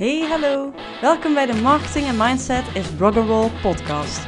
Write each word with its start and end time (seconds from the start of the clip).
Hey, 0.00 0.20
hallo. 0.28 0.72
Welkom 1.00 1.34
bij 1.34 1.46
de 1.46 1.54
Marketing 1.54 2.06
en 2.06 2.16
Mindset 2.16 2.64
is 2.74 2.86
Rock'n'Roll 2.98 3.50
podcast. 3.62 4.26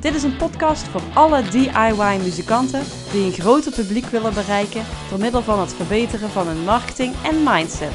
Dit 0.00 0.14
is 0.14 0.22
een 0.22 0.36
podcast 0.36 0.82
voor 0.82 1.02
alle 1.14 1.42
DIY-muzikanten 1.42 2.82
die 3.12 3.24
een 3.24 3.32
groter 3.32 3.72
publiek 3.72 4.04
willen 4.04 4.34
bereiken 4.34 4.84
door 5.10 5.18
middel 5.18 5.42
van 5.42 5.60
het 5.60 5.74
verbeteren 5.74 6.28
van 6.28 6.46
hun 6.46 6.64
marketing 6.64 7.14
en 7.24 7.42
mindset. 7.42 7.92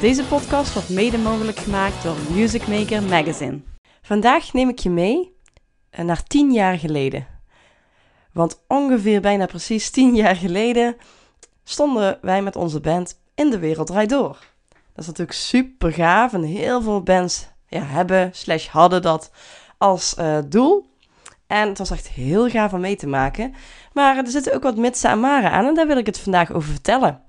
Deze 0.00 0.24
podcast 0.24 0.72
wordt 0.72 0.88
mede 0.88 1.18
mogelijk 1.18 1.58
gemaakt 1.58 2.02
door 2.02 2.16
Music 2.32 2.66
Maker 2.66 3.02
Magazine. 3.02 3.60
Vandaag 4.02 4.52
neem 4.52 4.68
ik 4.68 4.78
je 4.78 4.90
mee 4.90 5.36
eh, 5.90 6.04
naar 6.04 6.22
10 6.22 6.52
jaar 6.52 6.78
geleden. 6.78 7.26
Want 8.32 8.64
ongeveer 8.68 9.20
bijna 9.20 9.46
precies 9.46 9.90
10 9.90 10.14
jaar 10.14 10.36
geleden 10.36 10.96
stonden 11.64 12.18
wij 12.20 12.42
met 12.42 12.56
onze 12.56 12.80
band 12.80 13.20
in 13.34 13.50
de 13.50 13.58
wereld 13.58 13.86
draait 13.86 14.10
door. 14.10 14.53
Dat 14.94 15.02
is 15.02 15.06
natuurlijk 15.06 15.38
super 15.38 15.92
gaaf 15.92 16.32
en 16.32 16.42
heel 16.42 16.82
veel 16.82 17.02
bands 17.02 17.46
ja, 17.68 17.82
hebben 17.82 18.30
slash 18.32 18.68
hadden 18.68 19.02
dat 19.02 19.30
als 19.78 20.14
uh, 20.18 20.38
doel. 20.48 20.86
En 21.46 21.68
het 21.68 21.78
was 21.78 21.90
echt 21.90 22.08
heel 22.08 22.48
gaaf 22.48 22.72
om 22.72 22.80
mee 22.80 22.96
te 22.96 23.06
maken. 23.06 23.54
Maar 23.92 24.16
er 24.16 24.28
zitten 24.28 24.54
ook 24.54 24.62
wat 24.62 24.76
mitsen 24.76 25.10
en 25.10 25.24
aan 25.24 25.66
en 25.66 25.74
daar 25.74 25.86
wil 25.86 25.96
ik 25.96 26.06
het 26.06 26.18
vandaag 26.18 26.52
over 26.52 26.70
vertellen. 26.70 27.22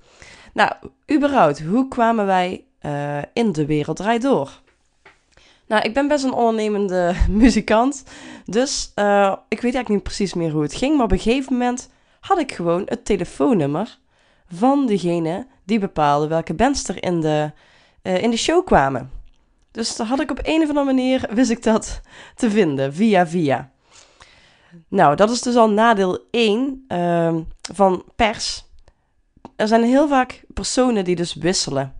Nou, 0.53 0.71
überhaupt, 1.11 1.61
hoe 1.61 1.87
kwamen 1.87 2.25
wij 2.25 2.63
uh, 2.81 3.17
in 3.33 3.51
de 3.51 3.65
wereld 3.65 3.97
draait 3.97 4.21
door? 4.21 4.61
Nou, 5.67 5.83
ik 5.83 5.93
ben 5.93 6.07
best 6.07 6.23
een 6.23 6.33
ondernemende 6.33 7.15
muzikant. 7.29 8.03
Dus 8.45 8.91
uh, 8.95 9.35
ik 9.47 9.61
weet 9.61 9.73
eigenlijk 9.73 9.89
niet 9.89 10.03
precies 10.03 10.33
meer 10.33 10.51
hoe 10.51 10.61
het 10.61 10.73
ging. 10.73 10.95
Maar 10.95 11.05
op 11.05 11.11
een 11.11 11.19
gegeven 11.19 11.53
moment 11.53 11.89
had 12.19 12.39
ik 12.39 12.51
gewoon 12.51 12.81
het 12.85 13.05
telefoonnummer 13.05 13.97
van 14.47 14.85
degene 14.85 15.47
die 15.63 15.79
bepaalde 15.79 16.27
welke 16.27 16.53
bands 16.53 16.87
er 16.87 17.03
in 17.03 17.21
de, 17.21 17.51
uh, 18.03 18.23
in 18.23 18.29
de 18.29 18.37
show 18.37 18.65
kwamen. 18.65 19.11
Dus 19.71 19.95
dan 19.95 20.07
had 20.07 20.19
ik 20.19 20.31
op 20.31 20.39
een 20.43 20.61
of 20.61 20.67
andere 20.67 20.85
manier, 20.85 21.27
wist 21.29 21.49
ik 21.49 21.63
dat 21.63 22.01
te 22.35 22.51
vinden, 22.51 22.93
via 22.93 23.27
via. 23.27 23.71
Nou, 24.87 25.15
dat 25.15 25.29
is 25.29 25.41
dus 25.41 25.55
al 25.55 25.69
nadeel 25.69 26.19
1 26.31 26.85
uh, 26.87 27.35
van 27.73 28.03
pers. 28.15 28.65
Er 29.55 29.67
zijn 29.67 29.83
heel 29.83 30.07
vaak 30.07 30.43
personen 30.53 31.03
die 31.03 31.15
dus 31.15 31.33
wisselen. 31.33 31.93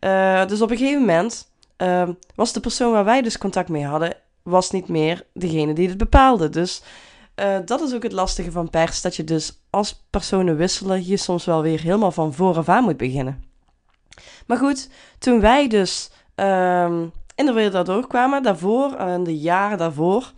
Uh, 0.00 0.46
dus 0.46 0.60
op 0.60 0.70
een 0.70 0.76
gegeven 0.76 1.00
moment 1.00 1.52
uh, 1.78 2.08
was 2.34 2.52
de 2.52 2.60
persoon 2.60 2.92
waar 2.92 3.04
wij 3.04 3.22
dus 3.22 3.38
contact 3.38 3.68
mee 3.68 3.84
hadden, 3.84 4.16
was 4.42 4.70
niet 4.70 4.88
meer 4.88 5.26
degene 5.32 5.72
die 5.72 5.88
het 5.88 5.98
bepaalde. 5.98 6.48
Dus 6.48 6.82
uh, 7.42 7.56
dat 7.64 7.80
is 7.80 7.94
ook 7.94 8.02
het 8.02 8.12
lastige 8.12 8.50
van 8.50 8.70
pers, 8.70 9.00
dat 9.00 9.16
je 9.16 9.24
dus 9.24 9.62
als 9.70 10.04
personen 10.10 10.56
wisselen, 10.56 11.06
je 11.06 11.16
soms 11.16 11.44
wel 11.44 11.62
weer 11.62 11.80
helemaal 11.80 12.12
van 12.12 12.34
vooraf 12.34 12.68
aan 12.68 12.84
moet 12.84 12.96
beginnen. 12.96 13.44
Maar 14.46 14.58
goed, 14.58 14.88
toen 15.18 15.40
wij 15.40 15.68
dus 15.68 16.10
uh, 16.36 17.00
in 17.34 17.46
de 17.46 17.52
wereld 17.52 17.72
daardoor 17.72 18.06
kwamen, 18.06 18.42
daarvoor, 18.42 18.94
en 18.94 19.24
de 19.24 19.38
jaren 19.38 19.78
daarvoor, 19.78 20.32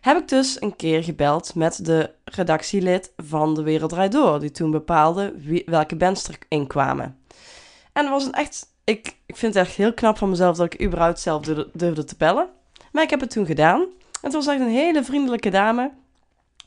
heb 0.00 0.16
ik 0.16 0.28
dus 0.28 0.60
een 0.60 0.76
keer 0.76 1.04
gebeld 1.04 1.54
met 1.54 1.84
de 1.84 2.10
redactielid 2.24 3.12
van 3.16 3.54
De 3.54 3.62
Wereld 3.62 3.90
Draait 3.90 4.12
Door, 4.12 4.40
die 4.40 4.50
toen 4.50 4.70
bepaalde 4.70 5.34
welke 5.66 5.96
bands 5.96 6.28
erin 6.28 6.66
kwamen. 6.66 7.18
En 7.92 8.02
dat 8.02 8.12
was 8.12 8.24
een 8.24 8.32
echt, 8.32 8.66
ik, 8.84 9.16
ik 9.26 9.36
vind 9.36 9.54
het 9.54 9.66
echt 9.66 9.76
heel 9.76 9.94
knap 9.94 10.18
van 10.18 10.30
mezelf 10.30 10.56
dat 10.56 10.72
ik 10.72 10.82
überhaupt 10.82 11.20
zelf 11.20 11.42
durfde, 11.72 12.04
te 12.04 12.14
bellen. 12.18 12.48
Maar 12.92 13.02
ik 13.02 13.10
heb 13.10 13.20
het 13.20 13.30
toen 13.30 13.46
gedaan. 13.46 13.86
Het 14.20 14.32
was 14.32 14.46
echt 14.46 14.60
een 14.60 14.68
hele 14.68 15.04
vriendelijke 15.04 15.50
dame, 15.50 15.90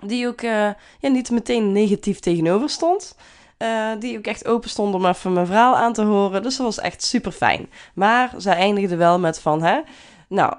die 0.01 0.27
ook 0.27 0.41
uh, 0.41 0.51
ja, 0.99 1.09
niet 1.09 1.29
meteen 1.29 1.71
negatief 1.71 2.19
tegenover 2.19 2.69
stond. 2.69 3.15
Uh, 3.57 3.91
die 3.99 4.17
ook 4.17 4.25
echt 4.25 4.47
open 4.47 4.69
stond 4.69 4.95
om 4.95 5.05
even 5.05 5.33
mijn 5.33 5.45
verhaal 5.45 5.75
aan 5.75 5.93
te 5.93 6.03
horen. 6.03 6.43
Dus 6.43 6.57
dat 6.57 6.65
was 6.65 6.79
echt 6.79 7.03
super 7.03 7.31
fijn. 7.31 7.69
Maar 7.93 8.33
zij 8.37 8.55
eindigde 8.55 8.95
wel 8.95 9.19
met 9.19 9.39
van, 9.39 9.63
hè, 9.63 9.81
nou, 10.29 10.53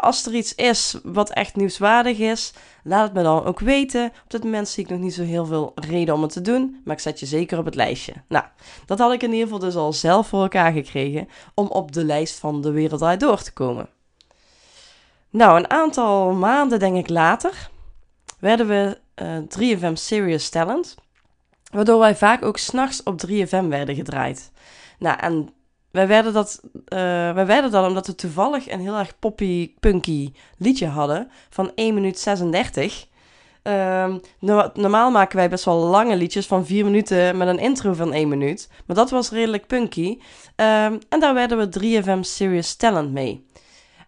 als 0.00 0.26
er 0.26 0.34
iets 0.34 0.54
is 0.54 0.98
wat 1.02 1.30
echt 1.30 1.56
nieuwswaardig 1.56 2.18
is, 2.18 2.52
laat 2.82 3.04
het 3.04 3.12
me 3.12 3.22
dan 3.22 3.44
ook 3.44 3.60
weten. 3.60 4.06
Op 4.06 4.30
dit 4.30 4.44
moment 4.44 4.68
zie 4.68 4.84
ik 4.84 4.90
nog 4.90 4.98
niet 4.98 5.14
zo 5.14 5.22
heel 5.22 5.46
veel 5.46 5.72
reden 5.74 6.14
om 6.14 6.22
het 6.22 6.32
te 6.32 6.40
doen, 6.40 6.80
maar 6.84 6.94
ik 6.94 7.00
zet 7.00 7.20
je 7.20 7.26
zeker 7.26 7.58
op 7.58 7.64
het 7.64 7.74
lijstje. 7.74 8.12
Nou, 8.28 8.44
dat 8.86 8.98
had 8.98 9.12
ik 9.12 9.22
in 9.22 9.32
ieder 9.32 9.44
geval 9.44 9.58
dus 9.58 9.76
al 9.76 9.92
zelf 9.92 10.28
voor 10.28 10.42
elkaar 10.42 10.72
gekregen 10.72 11.28
om 11.54 11.66
op 11.66 11.92
de 11.92 12.04
lijst 12.04 12.38
van 12.38 12.60
de 12.60 12.70
wereld 12.70 13.20
door 13.20 13.42
te 13.42 13.52
komen. 13.52 13.88
Nou, 15.30 15.58
een 15.58 15.70
aantal 15.70 16.32
maanden 16.32 16.78
denk 16.78 16.96
ik 16.96 17.08
later 17.08 17.70
werden 18.44 18.66
we 18.66 18.98
uh, 19.22 19.78
3FM 19.78 19.92
Serious 19.92 20.48
Talent, 20.48 20.94
waardoor 21.72 21.98
wij 21.98 22.16
vaak 22.16 22.44
ook 22.44 22.58
s'nachts 22.58 23.02
op 23.02 23.26
3FM 23.26 23.68
werden 23.68 23.94
gedraaid. 23.94 24.52
Nou, 24.98 25.18
en 25.20 25.48
wij 25.90 26.06
werden, 26.06 26.32
dat, 26.32 26.60
uh, 26.62 26.98
wij 27.34 27.46
werden 27.46 27.70
dat 27.70 27.86
omdat 27.86 28.06
we 28.06 28.14
toevallig 28.14 28.70
een 28.70 28.80
heel 28.80 28.98
erg 28.98 29.18
poppy, 29.18 29.74
punky 29.80 30.32
liedje 30.58 30.86
hadden 30.86 31.30
van 31.50 31.72
1 31.74 31.94
minuut 31.94 32.18
36. 32.18 33.06
Uh, 33.62 34.14
normaal 34.74 35.10
maken 35.10 35.36
wij 35.36 35.50
best 35.50 35.64
wel 35.64 35.76
lange 35.76 36.16
liedjes 36.16 36.46
van 36.46 36.66
4 36.66 36.84
minuten 36.84 37.36
met 37.36 37.48
een 37.48 37.58
intro 37.58 37.92
van 37.92 38.12
1 38.12 38.28
minuut. 38.28 38.68
Maar 38.86 38.96
dat 38.96 39.10
was 39.10 39.30
redelijk 39.30 39.66
punky. 39.66 40.18
Uh, 40.56 40.84
en 40.84 41.20
daar 41.20 41.34
werden 41.34 41.58
we 41.58 42.02
3FM 42.02 42.20
Serious 42.20 42.76
Talent 42.76 43.12
mee. 43.12 43.46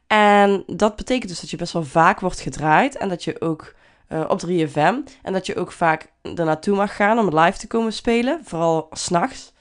En 0.07 0.63
dat 0.67 0.97
betekent 0.97 1.29
dus 1.29 1.41
dat 1.41 1.51
je 1.51 1.57
best 1.57 1.73
wel 1.73 1.85
vaak 1.85 2.21
wordt 2.21 2.41
gedraaid. 2.41 2.97
En 2.97 3.09
dat 3.09 3.25
je 3.25 3.41
ook 3.41 3.75
uh, 4.09 4.25
op 4.29 4.41
3FM. 4.47 4.95
En 5.23 5.33
dat 5.33 5.47
je 5.47 5.57
ook 5.57 5.73
vaak 5.73 6.13
er 6.23 6.45
naartoe 6.45 6.77
mag 6.77 6.97
gaan 6.97 7.19
om 7.19 7.39
live 7.39 7.59
te 7.59 7.67
komen 7.67 7.93
spelen. 7.93 8.41
Vooral 8.45 8.87
s'nachts. 8.91 9.55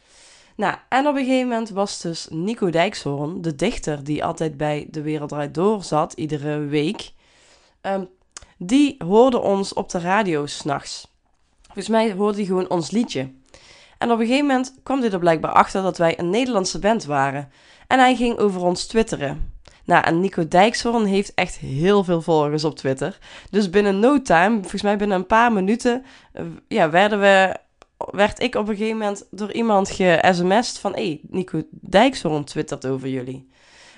Nou, 0.56 0.76
en 0.90 1.08
op 1.08 1.16
een 1.16 1.24
gegeven 1.26 1.48
moment 1.48 1.70
was 1.70 2.02
dus 2.02 2.28
Nico 2.30 2.70
Dijkshoorn, 2.70 3.42
de 3.42 3.56
dichter 3.56 4.04
die 4.04 4.24
altijd 4.24 4.58
bij 4.58 4.88
De 4.90 5.02
Wereld 5.02 5.30
Draait 5.30 5.54
Door 5.54 5.84
zat, 5.84 6.14
iedere 6.14 6.58
week. 6.58 7.12
Um, 7.82 8.10
die 8.58 8.96
hoorde 9.06 9.40
ons 9.40 9.74
op 9.74 9.90
de 9.90 10.00
radio 10.00 10.46
s'nachts. 10.46 11.14
Volgens 11.64 11.88
mij 11.88 12.14
hoorde 12.14 12.38
hij 12.38 12.46
gewoon 12.46 12.70
ons 12.70 12.92
liedje. 12.92 13.32
En 13.98 14.12
op 14.12 14.20
een 14.20 14.26
gegeven 14.26 14.46
moment 14.46 14.74
kwam 14.84 15.00
hij 15.00 15.12
er 15.12 15.20
blijkbaar 15.20 15.52
achter 15.52 15.82
dat 15.82 15.98
wij 15.98 16.20
een 16.20 16.30
Nederlandse 16.30 16.80
band 16.80 17.06
waren. 17.06 17.52
En 17.88 18.00
hij 18.00 18.16
ging 18.16 18.38
over 18.38 18.62
ons 18.62 18.86
twitteren. 18.86 19.55
Nou, 19.86 20.04
en 20.04 20.20
Nico 20.20 20.48
Dijkshoorn 20.48 21.06
heeft 21.06 21.34
echt 21.34 21.58
heel 21.58 22.04
veel 22.04 22.22
volgers 22.22 22.64
op 22.64 22.76
Twitter. 22.76 23.18
Dus 23.50 23.70
binnen 23.70 24.00
no 24.00 24.22
time, 24.22 24.60
volgens 24.60 24.82
mij 24.82 24.98
binnen 24.98 25.18
een 25.18 25.26
paar 25.26 25.54
minuten, 25.54 26.06
ja, 26.68 26.90
werden 26.90 27.20
we 27.20 27.64
werd 27.98 28.42
ik 28.42 28.56
op 28.56 28.68
een 28.68 28.76
gegeven 28.76 28.98
moment 28.98 29.28
door 29.32 29.52
iemand 29.52 29.90
ge-sms'd 29.90 30.80
van... 30.80 30.94
Hé, 30.94 31.06
hey, 31.06 31.20
Nico 31.30 31.64
Dijkshoorn 31.72 32.44
twittert 32.44 32.86
over 32.86 33.08
jullie. 33.08 33.50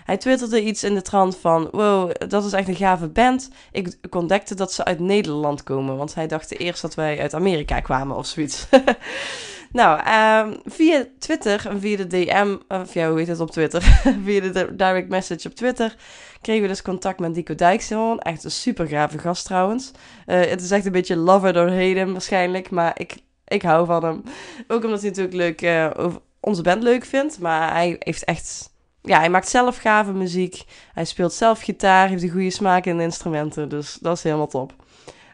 Hij 0.03 0.17
twitterde 0.17 0.63
iets 0.63 0.83
in 0.83 0.93
de 0.93 1.01
trant 1.01 1.37
van... 1.37 1.67
Wow, 1.71 2.11
dat 2.27 2.45
is 2.45 2.53
echt 2.53 2.67
een 2.67 2.75
gave 2.75 3.07
band. 3.07 3.49
Ik, 3.71 3.97
ik 4.01 4.15
ontdekte 4.15 4.55
dat 4.55 4.73
ze 4.73 4.85
uit 4.85 4.99
Nederland 4.99 5.63
komen. 5.63 5.97
Want 5.97 6.15
hij 6.15 6.27
dacht 6.27 6.59
eerst 6.59 6.81
dat 6.81 6.95
wij 6.95 7.19
uit 7.19 7.33
Amerika 7.33 7.79
kwamen 7.79 8.17
of 8.17 8.25
zoiets. 8.25 8.67
nou, 9.71 9.99
um, 10.47 10.59
via 10.65 11.05
Twitter 11.19 11.65
via 11.79 11.97
de 11.97 12.07
DM... 12.07 12.55
Of 12.67 12.93
ja, 12.93 13.09
hoe 13.09 13.17
heet 13.19 13.27
het 13.27 13.39
op 13.39 13.51
Twitter? 13.51 13.81
via 14.25 14.41
de 14.41 14.75
direct 14.75 15.09
message 15.09 15.47
op 15.47 15.55
Twitter... 15.55 15.95
kregen 16.41 16.61
we 16.61 16.67
dus 16.67 16.81
contact 16.81 17.19
met 17.19 17.35
Nico 17.35 17.55
Dijkshoorn. 17.55 18.19
Echt 18.19 18.43
een 18.43 18.51
super 18.51 18.87
gave 18.87 19.17
gast 19.17 19.45
trouwens. 19.45 19.91
Uh, 20.25 20.39
het 20.39 20.61
is 20.61 20.71
echt 20.71 20.85
een 20.85 20.91
beetje 20.91 21.15
love 21.15 21.47
it 21.47 21.55
or 21.55 22.11
waarschijnlijk. 22.11 22.69
Maar 22.69 22.99
ik 22.99 23.15
ik 23.47 23.61
hou 23.61 23.85
van 23.85 24.03
hem. 24.03 24.23
Ook 24.67 24.83
omdat 24.83 25.01
hij 25.01 25.09
natuurlijk 25.09 25.35
leuk, 25.35 25.91
over 25.97 26.21
onze 26.39 26.61
band 26.61 26.83
leuk 26.83 27.05
vindt. 27.05 27.39
Maar 27.39 27.71
hij 27.71 27.95
heeft 27.99 28.23
echt... 28.23 28.75
Ja, 29.01 29.19
hij 29.19 29.29
maakt 29.29 29.49
zelf 29.49 29.77
gave 29.77 30.11
muziek. 30.11 30.63
Hij 30.93 31.05
speelt 31.05 31.33
zelf 31.33 31.61
gitaar. 31.61 32.07
Heeft 32.07 32.23
een 32.23 32.29
goede 32.29 32.49
smaak 32.49 32.85
in 32.85 32.97
de 32.97 33.03
instrumenten. 33.03 33.69
Dus 33.69 33.97
dat 34.01 34.17
is 34.17 34.23
helemaal 34.23 34.47
top. 34.47 34.73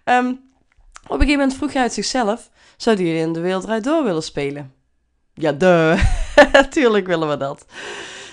Um, 0.06 0.30
op 1.04 1.12
een 1.12 1.20
gegeven 1.20 1.40
moment 1.40 1.58
vroeg 1.58 1.74
hij 1.74 1.82
uit 1.82 1.94
zichzelf... 1.94 2.50
Zou 2.84 2.96
hij 2.96 3.16
in 3.16 3.34
de 3.34 3.40
wereld 3.40 3.84
door 3.84 4.04
willen 4.04 4.24
spelen? 4.24 4.74
Ja, 5.34 5.52
de. 5.52 6.04
Tuurlijk 6.70 7.08
willen 7.08 7.30
we 7.30 7.38
dat. 7.38 7.66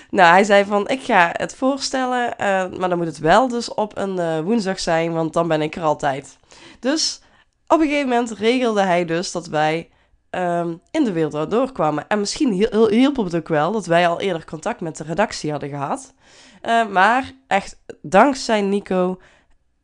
Nou, 0.09 0.31
hij 0.31 0.43
zei 0.43 0.65
van, 0.65 0.87
ik 0.87 1.01
ga 1.01 1.29
het 1.33 1.55
voorstellen, 1.55 2.27
uh, 2.31 2.79
maar 2.79 2.89
dan 2.89 2.97
moet 2.97 3.07
het 3.07 3.19
wel 3.19 3.47
dus 3.47 3.73
op 3.73 3.97
een 3.97 4.15
uh, 4.15 4.39
woensdag 4.39 4.79
zijn, 4.79 5.13
want 5.13 5.33
dan 5.33 5.47
ben 5.47 5.61
ik 5.61 5.75
er 5.75 5.81
altijd. 5.81 6.37
Dus 6.79 7.21
op 7.67 7.79
een 7.79 7.87
gegeven 7.87 8.09
moment 8.09 8.31
regelde 8.31 8.81
hij 8.81 9.05
dus 9.05 9.31
dat 9.31 9.47
wij 9.47 9.89
um, 10.29 10.81
in 10.91 11.03
de 11.03 11.11
wereld 11.11 11.51
doorkwamen. 11.51 12.07
En 12.07 12.19
misschien 12.19 12.51
hielp 12.89 13.15
het 13.17 13.35
ook 13.35 13.47
wel 13.47 13.71
dat 13.71 13.85
wij 13.85 14.07
al 14.07 14.19
eerder 14.19 14.45
contact 14.45 14.81
met 14.81 14.97
de 14.97 15.03
redactie 15.03 15.51
hadden 15.51 15.69
gehad. 15.69 16.13
Uh, 16.61 16.87
maar 16.87 17.31
echt, 17.47 17.77
dankzij 18.01 18.61
Nico 18.61 19.19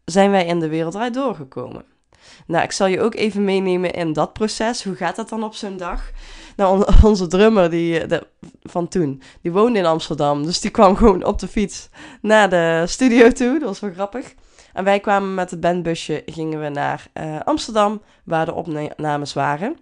zijn 0.05 0.31
wij 0.31 0.45
in 0.45 0.59
de 0.59 0.67
wereld 0.67 1.13
doorgekomen. 1.13 1.96
Nou, 2.47 2.63
ik 2.63 2.71
zal 2.71 2.87
je 2.87 3.01
ook 3.01 3.15
even 3.15 3.43
meenemen 3.43 3.93
in 3.93 4.13
dat 4.13 4.33
proces. 4.33 4.83
Hoe 4.83 4.95
gaat 4.95 5.15
dat 5.15 5.29
dan 5.29 5.43
op 5.43 5.55
zo'n 5.55 5.77
dag? 5.77 6.11
Nou, 6.55 6.77
on 6.77 6.85
onze 7.09 7.27
drummer 7.27 7.69
die, 7.69 8.05
de, 8.05 8.27
van 8.63 8.87
toen, 8.87 9.21
die 9.41 9.51
woonde 9.51 9.79
in 9.79 9.85
Amsterdam. 9.85 10.43
Dus 10.43 10.59
die 10.59 10.71
kwam 10.71 10.95
gewoon 10.97 11.23
op 11.23 11.39
de 11.39 11.47
fiets 11.47 11.89
naar 12.21 12.49
de 12.49 12.83
studio 12.87 13.31
toe. 13.31 13.59
Dat 13.59 13.67
was 13.67 13.79
wel 13.79 13.91
grappig. 13.91 14.33
En 14.73 14.83
wij 14.83 14.99
kwamen 14.99 15.33
met 15.33 15.51
het 15.51 15.59
bandbusje, 15.59 16.23
gingen 16.25 16.59
we 16.61 16.69
naar 16.69 17.07
uh, 17.13 17.39
Amsterdam, 17.43 18.01
waar 18.23 18.45
de 18.45 18.53
opnames 18.53 19.33
waren. 19.33 19.77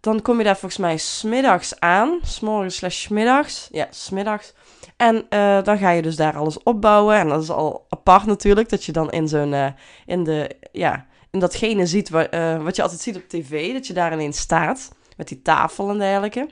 Dan 0.00 0.22
kom 0.22 0.38
je 0.38 0.44
daar 0.44 0.56
volgens 0.56 0.80
mij 0.80 0.96
smiddags 0.96 1.80
aan, 1.80 2.18
s'morgens 2.22 2.76
slash 2.76 3.02
smiddags. 3.02 3.68
Ja, 3.70 3.86
smiddags. 3.90 4.52
En 4.96 5.26
uh, 5.30 5.62
dan 5.62 5.78
ga 5.78 5.90
je 5.90 6.02
dus 6.02 6.16
daar 6.16 6.36
alles 6.36 6.62
opbouwen. 6.62 7.16
En 7.16 7.28
dat 7.28 7.42
is 7.42 7.50
al 7.50 7.86
apart 7.88 8.26
natuurlijk, 8.26 8.68
dat 8.68 8.84
je 8.84 8.92
dan 8.92 9.10
in 9.10 9.28
zo'n, 9.28 9.74
in 10.06 10.24
de, 10.24 10.50
ja, 10.72 11.06
in 11.34 11.40
datgene 11.40 11.86
ziet 11.86 12.08
wat, 12.08 12.34
uh, 12.34 12.62
wat 12.62 12.76
je 12.76 12.82
altijd 12.82 13.00
ziet 13.00 13.16
op 13.16 13.28
tv. 13.28 13.72
Dat 13.72 13.86
je 13.86 13.92
daar 13.92 14.12
ineens 14.12 14.38
staat, 14.38 14.92
met 15.16 15.28
die 15.28 15.42
tafel 15.42 15.90
en 15.90 15.98
dergelijke. 15.98 16.48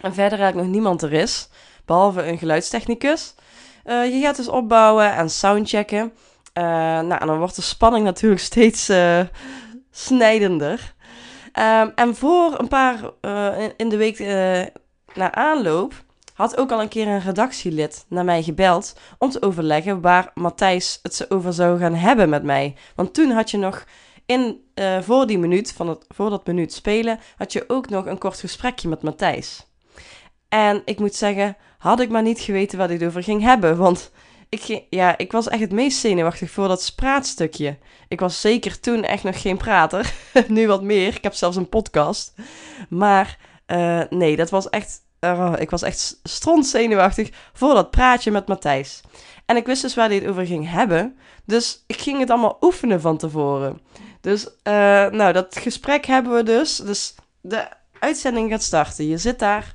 En 0.00 0.14
verder 0.14 0.38
eigenlijk 0.38 0.54
nog 0.54 0.66
niemand 0.66 1.02
er 1.02 1.12
is, 1.12 1.48
behalve 1.84 2.26
een 2.26 2.38
geluidstechnicus. 2.38 3.34
je 3.84 4.20
gaat 4.22 4.36
dus 4.36 4.48
opbouwen 4.48 5.14
en 5.14 5.30
soundchecken. 5.30 6.12
nou, 6.54 7.14
en 7.14 7.26
dan 7.26 7.38
wordt 7.38 7.56
de 7.56 7.62
spanning 7.62 8.04
natuurlijk 8.04 8.40
steeds 8.40 8.90
snijdender. 9.90 10.94
Um, 11.58 11.92
en 11.94 12.16
voor 12.16 12.58
een 12.58 12.68
paar 12.68 13.00
in, 13.58 13.72
in, 13.76 13.88
de 13.88 13.96
week 13.96 14.18
na 15.14 15.34
aanloop 15.34 15.94
had 16.34 16.56
ook 16.56 16.72
al 16.72 16.80
een 16.80 16.88
keer 16.88 17.08
een 17.08 17.20
redactielid 17.20 18.04
naar 18.08 18.24
mij 18.24 18.42
gebeld 18.42 18.96
om 19.18 19.30
te 19.30 19.42
overleggen 19.42 20.00
waar 20.00 20.30
Matthijs 20.34 20.98
het 21.02 21.30
over 21.30 21.52
zou 21.52 21.78
gaan 21.78 21.94
hebben 21.94 22.28
met 22.28 22.42
mij. 22.42 22.74
Want 22.94 23.14
toen 23.14 23.30
had 23.30 23.50
je 23.50 23.56
nog 23.56 23.84
in, 24.26 24.60
uh, 24.74 25.00
voor 25.00 25.26
die 25.26 25.38
minuut, 25.38 25.72
van 25.72 25.88
het, 25.88 26.04
voor 26.08 26.30
dat 26.30 26.46
minuut 26.46 26.72
spelen, 26.72 27.18
had 27.36 27.52
je 27.52 27.64
ook 27.68 27.88
nog 27.88 28.06
een 28.06 28.18
kort 28.18 28.40
gesprekje 28.40 28.88
met 28.88 29.02
Matthijs. 29.02 29.66
En 30.48 30.82
ik 30.84 30.98
moet 30.98 31.14
zeggen, 31.14 31.56
had 31.78 32.00
ik 32.00 32.10
maar 32.10 32.22
niet 32.22 32.40
geweten 32.40 32.78
waar 32.78 32.88
dit 32.88 33.04
over 33.04 33.22
ging 33.22 33.42
hebben, 33.42 33.76
want 33.76 34.10
ik, 34.48 34.84
ja, 34.90 35.18
ik 35.18 35.32
was 35.32 35.48
echt 35.48 35.60
het 35.60 35.72
meest 35.72 35.98
zenuwachtig 35.98 36.50
voor 36.50 36.68
dat 36.68 36.92
praatstukje. 36.96 37.78
Ik 38.08 38.20
was 38.20 38.40
zeker 38.40 38.80
toen 38.80 39.04
echt 39.04 39.22
nog 39.22 39.40
geen 39.40 39.56
prater, 39.56 40.14
nu 40.48 40.66
wat 40.66 40.82
meer, 40.82 41.16
ik 41.16 41.22
heb 41.22 41.34
zelfs 41.34 41.56
een 41.56 41.68
podcast. 41.68 42.34
Maar 42.88 43.38
uh, 43.66 44.02
nee, 44.10 44.36
dat 44.36 44.50
was 44.50 44.68
echt 44.68 45.00
oh, 45.30 45.52
ik 45.58 45.70
was 45.70 45.82
echt 45.82 46.20
zenuwachtig 46.60 47.30
voor 47.52 47.74
dat 47.74 47.90
praatje 47.90 48.30
met 48.30 48.46
Matthijs. 48.46 49.00
En 49.46 49.56
ik 49.56 49.66
wist 49.66 49.82
dus 49.82 49.94
waar 49.94 50.08
hij 50.08 50.16
het 50.16 50.26
over 50.26 50.46
ging 50.46 50.70
hebben. 50.70 51.16
Dus 51.44 51.84
ik 51.86 52.00
ging 52.00 52.18
het 52.18 52.30
allemaal 52.30 52.56
oefenen 52.60 53.00
van 53.00 53.16
tevoren. 53.16 53.80
Dus, 54.20 54.46
uh, 54.46 54.72
nou, 55.06 55.32
dat 55.32 55.58
gesprek 55.58 56.06
hebben 56.06 56.34
we 56.34 56.42
dus. 56.42 56.76
Dus 56.76 57.14
de 57.40 57.68
uitzending 57.98 58.50
gaat 58.50 58.62
starten. 58.62 59.06
Je 59.06 59.18
zit 59.18 59.38
daar 59.38 59.74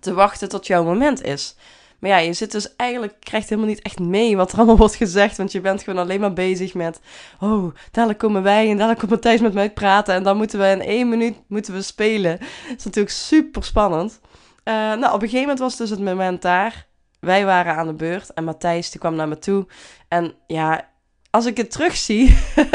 te 0.00 0.14
wachten 0.14 0.48
tot 0.48 0.66
jouw 0.66 0.84
moment 0.84 1.22
is. 1.22 1.56
Maar 1.98 2.10
ja, 2.10 2.18
je 2.18 2.32
zit 2.32 2.52
dus 2.52 2.76
eigenlijk, 2.76 3.14
krijgt 3.20 3.48
helemaal 3.48 3.70
niet 3.70 3.82
echt 3.82 3.98
mee 3.98 4.36
wat 4.36 4.52
er 4.52 4.56
allemaal 4.56 4.76
wordt 4.84 4.94
gezegd. 4.94 5.36
Want 5.36 5.52
je 5.52 5.60
bent 5.60 5.82
gewoon 5.82 6.00
alleen 6.00 6.20
maar 6.20 6.32
bezig 6.32 6.74
met, 6.74 7.00
oh, 7.40 7.74
dadelijk 7.90 8.18
komen 8.18 8.42
wij 8.42 8.70
en 8.70 8.76
dadelijk 8.76 8.98
komt 8.98 9.10
Matthijs 9.10 9.40
met 9.40 9.54
mij 9.54 9.72
praten. 9.72 10.14
En 10.14 10.22
dan 10.22 10.36
moeten 10.36 10.58
we 10.58 10.66
in 10.66 10.80
één 10.80 11.08
minuut 11.08 11.36
moeten 11.46 11.74
we 11.74 11.82
spelen. 11.82 12.38
Dat 12.38 12.76
is 12.78 12.84
natuurlijk 12.84 13.14
super 13.14 13.64
spannend. 13.64 14.20
Uh, 14.64 14.74
nou, 14.74 15.04
op 15.04 15.12
een 15.12 15.28
gegeven 15.28 15.40
moment 15.40 15.58
was 15.58 15.76
dus 15.76 15.90
het 15.90 16.00
moment 16.00 16.42
daar. 16.42 16.86
Wij 17.20 17.44
waren 17.44 17.74
aan 17.76 17.86
de 17.86 17.94
beurt 17.94 18.32
en 18.32 18.44
Matthijs 18.44 18.90
die 18.90 19.00
kwam 19.00 19.14
naar 19.14 19.28
me 19.28 19.38
toe. 19.38 19.66
En 20.08 20.34
ja, 20.46 20.88
als 21.30 21.46
ik 21.46 21.56
het 21.56 21.70
terugzie, 21.70 22.28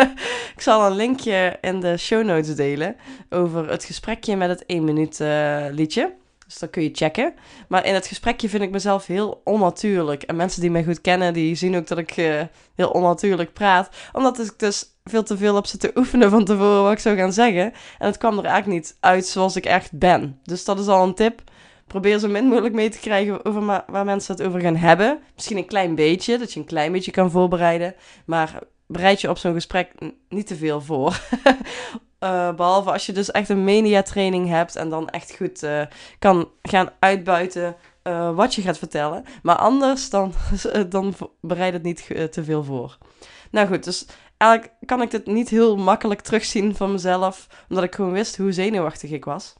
ik 0.56 0.62
zal 0.62 0.86
een 0.86 0.96
linkje 0.96 1.58
in 1.62 1.80
de 1.80 1.98
show 1.98 2.24
notes 2.24 2.56
delen 2.56 2.96
over 3.30 3.70
het 3.70 3.84
gesprekje 3.84 4.36
met 4.36 4.50
het 4.50 4.66
1 4.66 4.84
minuut 4.84 5.20
uh, 5.20 5.66
liedje. 5.70 6.14
Dus 6.46 6.60
dat 6.60 6.70
kun 6.70 6.84
je 6.84 6.90
checken. 6.94 7.34
Maar 7.68 7.86
in 7.86 7.94
het 7.94 8.08
gesprekje 8.08 8.50
vind 8.50 8.64
ik 8.64 8.72
mezelf 8.72 9.06
heel 9.06 9.42
onnatuurlijk. 9.44 10.24
En 10.24 10.36
mensen 10.36 10.62
die 10.62 10.72
mij 10.72 10.84
goed 10.84 11.02
kennen, 11.02 11.34
die 11.34 11.56
zien 11.56 11.76
ook 11.76 11.88
dat 11.88 11.98
ik 11.98 12.18
uh, 12.18 12.42
heel 12.76 12.90
onnatuurlijk 12.90 13.54
praat. 13.54 13.90
Omdat 14.12 14.40
ik 14.40 14.60
dus 14.60 14.86
veel 15.04 15.24
te 15.24 15.38
veel 15.38 15.56
op 15.56 15.68
zitten 15.68 15.92
oefenen 15.96 16.30
van 16.30 16.46
tevoren 16.46 16.84
wat 16.84 16.92
ik 16.92 17.00
zou 17.00 17.18
gaan 17.18 17.34
zeggen. 17.34 17.74
En 17.98 18.08
het 18.08 18.18
kwam 18.18 18.38
er 18.38 18.46
eigenlijk 18.46 18.82
niet 18.82 18.98
uit 19.00 19.26
zoals 19.26 19.56
ik 19.56 19.66
echt 19.66 19.92
ben. 19.92 20.40
Dus 20.44 20.66
dat 20.66 20.80
is 20.80 20.88
al 20.88 21.04
een 21.04 21.16
tip 21.16 21.42
probeer 21.90 22.20
zo 22.20 22.28
min 22.28 22.46
mogelijk 22.46 22.74
mee 22.74 22.90
te 22.90 23.00
krijgen 23.00 23.46
over 23.46 23.84
waar 23.88 24.06
mensen 24.06 24.36
het 24.36 24.46
over 24.46 24.60
gaan 24.60 24.76
hebben. 24.76 25.20
Misschien 25.36 25.58
een 25.58 25.66
klein 25.66 25.96
beetje, 25.96 26.38
dat 26.38 26.54
je 26.54 26.60
een 26.60 26.66
klein 26.66 26.92
beetje 26.92 27.12
kan 27.12 27.32
voorbereiden. 27.32 27.96
Maar 28.26 28.60
bereid 28.88 29.22
je 29.22 29.30
op 29.30 29.38
zo'n 29.38 29.54
gesprek 29.54 29.92
niet 30.30 30.48
te 30.48 30.56
veel 30.56 30.82
voor. 30.82 31.22
uh, 32.20 32.54
behalve 32.56 32.92
als 32.92 33.06
je 33.06 33.12
dus 33.12 33.32
echt 33.32 33.50
een 33.50 33.64
mediatraining 33.64 34.48
hebt 34.48 34.76
en 34.76 34.90
dan 34.90 35.10
echt 35.10 35.36
goed 35.36 35.64
uh, 35.64 35.82
kan 36.20 36.50
gaan 36.62 36.90
uitbuiten 37.00 37.76
uh, 38.04 38.36
wat 38.36 38.56
je 38.56 38.62
gaat 38.62 38.78
vertellen. 38.78 39.24
Maar 39.44 39.56
anders 39.56 40.10
dan, 40.10 40.34
dan 40.90 41.14
bereid 41.42 41.74
het 41.74 41.84
niet 41.84 42.06
te 42.32 42.44
veel 42.44 42.64
voor. 42.64 42.98
Nou 43.52 43.68
goed, 43.68 43.84
dus 43.84 44.06
eigenlijk 44.38 44.74
kan 44.86 45.02
ik 45.02 45.12
dit 45.12 45.26
niet 45.26 45.50
heel 45.50 45.78
makkelijk 45.78 46.22
terugzien 46.22 46.76
van 46.76 46.92
mezelf, 46.92 47.48
omdat 47.70 47.84
ik 47.84 47.96
gewoon 47.96 48.12
wist 48.12 48.38
hoe 48.38 48.52
zenuwachtig 48.52 49.12
ik 49.12 49.26
was. 49.26 49.56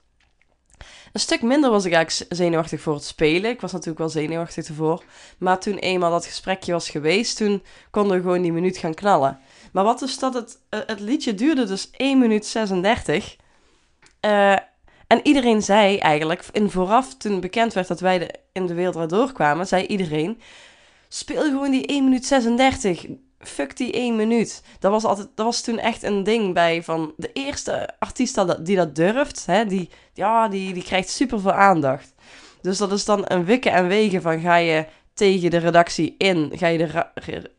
Een 1.12 1.20
stuk 1.20 1.42
minder 1.42 1.70
was 1.70 1.86
ik 1.86 1.94
eigenlijk 1.94 2.34
zenuwachtig 2.34 2.82
voor 2.82 2.94
het 2.94 3.04
spelen. 3.04 3.52
Ik 3.52 3.62
was 3.62 3.72
natuurlijk 3.72 4.00
wel 4.00 4.10
zenuwachtig 4.10 4.68
ervoor. 4.68 5.04
Maar 5.38 5.60
toen 5.60 5.78
eenmaal 5.78 6.12
dat 6.12 6.26
gesprekje 6.26 6.72
was 6.72 6.90
geweest, 6.90 7.38
toen 7.38 7.64
konden 7.92 8.18
we 8.18 8.22
gewoon 8.22 8.42
die 8.42 8.52
minuut 8.52 8.78
gaan 8.78 8.94
knallen. 8.94 9.40
Maar 9.72 9.84
wat 9.84 10.02
is 10.02 10.20
dat? 10.20 10.34
Het, 10.34 10.60
eh, 10.70 10.80
het 10.86 11.00
liedje 11.00 11.34
duurde 11.34 11.66
dus 11.66 11.90
1 11.98 12.20
minuut 12.20 12.46
36. 12.46 13.36
Uh, 14.26 14.52
eh, 14.52 14.60
en 15.08 15.20
iedereen 15.24 15.62
zei 15.62 15.98
eigenlijk, 15.98 16.46
in 16.52 16.70
vooraf 16.70 17.16
toen 17.16 17.40
bekend 17.40 17.74
werd 17.74 17.88
dat 17.88 18.00
wij 18.00 18.36
in 18.52 18.66
de 18.66 18.74
wereld 18.74 19.10
doorkwamen, 19.10 19.68
zei 19.68 19.86
iedereen: 19.86 20.42
speel 21.08 21.42
gewoon 21.42 21.72
die 21.72 21.86
1 21.86 22.04
minuut 22.04 22.26
36 22.26 23.06
fuck 23.40 23.78
die 23.78 23.92
één 23.92 24.16
minuut. 24.16 24.62
Dat 24.80 24.92
was, 24.92 25.04
altijd, 25.04 25.28
dat 25.36 25.46
was 25.46 25.62
toen 25.62 25.80
echt 25.80 26.04
een 26.04 26.24
ding 26.24 26.54
bij 26.54 26.84
van 26.84 27.14
de 27.18 27.30
eerste 27.34 27.90
artiest 28.00 28.66
die 28.66 28.76
dat 28.76 28.96
durft, 28.96 29.46
hè, 29.46 29.66
die, 29.66 29.90
ja, 30.14 30.48
die, 30.48 30.74
die 30.74 30.84
krijgt 30.84 31.10
super 31.10 31.40
veel 31.40 31.52
aandacht. 31.52 32.14
Dus 32.62 32.78
dat 32.78 32.92
is 32.92 33.06
dan 33.06 33.24
een 33.28 33.46
wikken 33.46 33.72
en 33.72 33.88
wegen 33.88 34.22
van 34.22 34.40
ga 34.40 34.56
je 34.56 34.86
tegen 35.14 35.50
de 35.50 35.58
redactie 35.58 36.16
in, 36.18 36.52
ga 36.56 36.68
je 36.68 36.78
de 36.78 37.06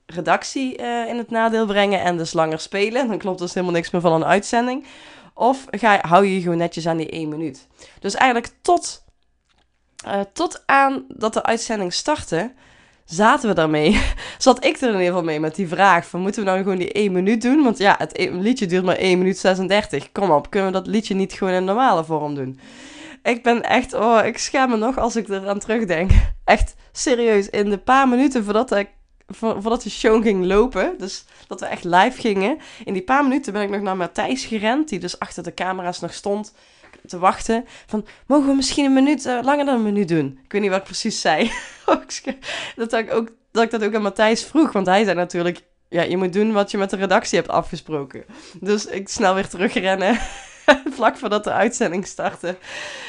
redactie 0.07 0.81
uh, 0.81 1.09
in 1.09 1.17
het 1.17 1.31
nadeel 1.31 1.67
brengen 1.67 2.01
en 2.01 2.17
dus 2.17 2.33
langer 2.33 2.61
spelen. 2.61 3.09
Dan 3.09 3.19
klopt 3.19 3.39
dus 3.39 3.55
helemaal 3.55 3.75
niks 3.75 3.91
meer 3.91 4.01
van 4.01 4.13
een 4.13 4.25
uitzending. 4.25 4.87
Of 5.35 5.67
ga 5.71 5.99
hou 6.07 6.27
je 6.27 6.35
je 6.35 6.41
gewoon 6.41 6.57
netjes 6.57 6.87
aan 6.87 6.97
die 6.97 7.11
één 7.11 7.29
minuut. 7.29 7.67
Dus 8.01 8.15
eigenlijk 8.15 8.53
tot, 8.63 9.05
uh, 10.07 10.21
tot 10.33 10.63
aan 10.67 11.05
dat 11.09 11.33
de 11.33 11.43
uitzending 11.43 11.93
startte, 11.93 12.53
zaten 13.11 13.49
we 13.49 13.55
daarmee. 13.55 14.01
Zat 14.39 14.65
ik 14.65 14.77
er 14.77 14.89
in 14.89 14.93
ieder 14.93 15.07
geval 15.07 15.23
mee 15.23 15.41
met 15.41 15.55
die 15.55 15.69
vraag 15.69 16.07
van 16.07 16.21
moeten 16.21 16.45
we 16.45 16.51
nou 16.51 16.63
gewoon 16.63 16.79
die 16.79 16.93
1 16.93 17.13
minuut 17.13 17.43
doen? 17.43 17.63
Want 17.63 17.79
ja, 17.79 17.95
het 17.99 18.19
e- 18.19 18.31
liedje 18.31 18.67
duurt 18.67 18.85
maar 18.85 18.97
1 18.97 19.19
minuut 19.19 19.39
36. 19.39 20.13
Kom 20.13 20.31
op, 20.31 20.51
kunnen 20.51 20.73
we 20.73 20.79
dat 20.79 20.87
liedje 20.87 21.15
niet 21.15 21.33
gewoon 21.33 21.53
in 21.53 21.65
normale 21.65 22.05
vorm 22.05 22.35
doen? 22.35 22.61
Ik 23.23 23.43
ben 23.43 23.63
echt, 23.63 23.95
oh, 23.95 24.21
ik 24.25 24.39
schaam 24.39 24.71
me 24.71 24.77
nog 24.77 24.99
als 24.99 25.17
ik 25.17 25.29
eraan 25.29 25.59
terugdenk. 25.59 26.11
Echt 26.45 26.75
serieus, 26.93 27.49
in 27.49 27.71
de 27.71 27.79
paar 27.79 28.09
minuten 28.09 28.45
voordat 28.45 28.73
ik 28.73 28.89
voordat 29.33 29.83
de 29.83 29.91
show 29.91 30.23
ging 30.23 30.45
lopen, 30.45 30.95
dus 30.99 31.25
dat 31.47 31.61
we 31.61 31.67
echt 31.67 31.85
live 31.85 32.21
gingen, 32.21 32.59
in 32.85 32.93
die 32.93 33.03
paar 33.03 33.23
minuten 33.23 33.53
ben 33.53 33.63
ik 33.63 33.71
nog 33.71 33.81
naar 33.81 33.97
Matthijs 33.97 34.45
gerend, 34.45 34.89
die 34.89 34.99
dus 34.99 35.19
achter 35.19 35.43
de 35.43 35.55
camera's 35.55 36.01
nog 36.01 36.15
stond 36.15 36.53
te 37.11 37.19
wachten. 37.19 37.65
Van, 37.87 38.07
mogen 38.27 38.49
we 38.49 38.55
misschien 38.55 38.85
een 38.85 38.93
minuut, 38.93 39.27
uh, 39.27 39.39
langer 39.43 39.65
dan 39.65 39.75
een 39.75 39.83
minuut 39.83 40.09
doen? 40.09 40.39
Ik 40.45 40.53
weet 40.53 40.61
niet 40.61 40.71
wat 40.71 40.79
ik 40.79 40.85
precies 40.85 41.21
zei. 41.21 41.51
dat, 42.77 42.93
ik 42.93 43.15
ook, 43.15 43.29
dat 43.53 43.63
ik 43.63 43.71
dat 43.71 43.85
ook 43.85 43.95
aan 43.95 44.03
Matthijs 44.03 44.45
vroeg, 44.45 44.73
want 44.73 44.87
hij 44.87 45.05
zei 45.05 45.17
natuurlijk... 45.17 45.69
Ja, 45.89 46.03
je 46.03 46.17
moet 46.17 46.33
doen 46.33 46.53
wat 46.53 46.71
je 46.71 46.79
met 46.79 46.91
de 46.91 46.97
redactie 46.97 47.39
hebt 47.39 47.51
afgesproken. 47.51 48.25
Dus 48.61 48.87
ik 48.87 49.09
snel 49.09 49.35
weer 49.35 49.49
terugrennen. 49.49 50.19
Vlak 50.97 51.17
voordat 51.17 51.45
de 51.45 51.53
uitzending 51.53 52.07
startte. 52.07 52.57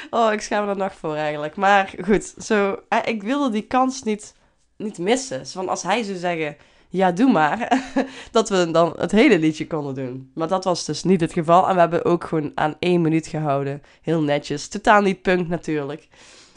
Oh, 0.10 0.34
ik 0.34 0.42
schaam 0.42 0.66
me 0.66 0.72
er 0.72 0.78
nog 0.78 0.94
voor 0.96 1.16
eigenlijk. 1.16 1.56
Maar 1.56 1.94
goed, 2.06 2.34
zo, 2.38 2.80
eh, 2.90 3.00
ik 3.06 3.24
wilde 3.24 3.50
die 3.50 3.62
kans 3.62 4.04
niet, 4.04 4.34
niet 4.78 4.98
missen. 4.98 5.68
als 5.68 5.84
hij 5.84 6.04
zou 6.04 6.18
zeggen 6.18 6.58
ja, 6.92 7.12
doe 7.12 7.32
maar. 7.32 7.82
dat 8.32 8.50
we 8.50 8.72
dan 8.72 8.94
het 8.98 9.12
hele 9.12 9.40
liedje 9.40 9.68
konden 9.68 9.96
doen. 9.96 10.32
Maar 10.34 10.48
dat 10.48 10.64
was 10.64 10.86
dus 10.86 11.04
niet 11.04 11.22
het 11.22 11.34
geval. 11.34 11.68
En 11.68 11.74
we 11.74 11.80
hebben 11.80 12.06
ook 12.06 12.24
gewoon 12.24 12.52
aan 12.56 12.76
één 12.80 13.02
minuut 13.02 13.28
gehouden. 13.28 13.82
Heel 14.02 14.22
netjes. 14.22 14.68
Totaal 14.68 15.02
niet 15.02 15.22
punk 15.22 15.48
natuurlijk. 15.48 16.08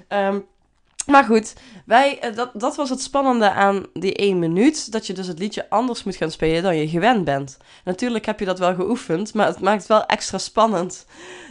Ehm, 0.08 0.38
maar 1.06 1.24
goed, 1.24 1.54
wij, 1.86 2.18
eh, 2.20 2.34
dat, 2.34 2.50
dat 2.54 2.76
was 2.76 2.90
het 2.90 3.00
spannende 3.00 3.50
aan 3.50 3.86
die 3.92 4.14
één 4.14 4.38
minuut. 4.38 4.92
Dat 4.92 5.06
je 5.06 5.12
dus 5.12 5.26
het 5.26 5.38
liedje 5.38 5.70
anders 5.70 6.04
moet 6.04 6.16
gaan 6.16 6.30
spelen 6.30 6.62
dan 6.62 6.76
je 6.76 6.88
gewend 6.88 7.24
bent. 7.24 7.56
Natuurlijk 7.84 8.26
heb 8.26 8.38
je 8.38 8.44
dat 8.44 8.58
wel 8.58 8.74
geoefend, 8.74 9.34
maar 9.34 9.46
het 9.46 9.60
maakt 9.60 9.86
wel 9.86 10.06
extra 10.06 10.38
spannend. 10.38 11.06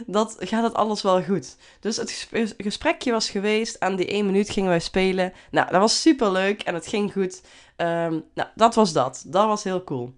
Dat 0.06 0.36
gaat 0.38 0.62
het 0.62 0.74
alles 0.74 1.02
wel 1.02 1.22
goed. 1.22 1.56
Dus 1.80 1.96
het 1.96 2.28
gesprekje 2.58 3.12
was 3.12 3.30
geweest. 3.30 3.80
Aan 3.80 3.96
die 3.96 4.06
één 4.06 4.26
minuut 4.26 4.50
gingen 4.50 4.70
wij 4.70 4.80
spelen. 4.80 5.32
Nou, 5.50 5.70
dat 5.70 5.80
was 5.80 6.00
super 6.00 6.32
leuk 6.32 6.62
en 6.62 6.74
het 6.74 6.86
ging 6.86 7.12
goed. 7.12 7.42
Um, 7.76 8.24
nou, 8.34 8.48
dat 8.54 8.74
was 8.74 8.92
dat. 8.92 9.24
Dat 9.26 9.46
was 9.46 9.64
heel 9.64 9.84
cool. 9.84 10.14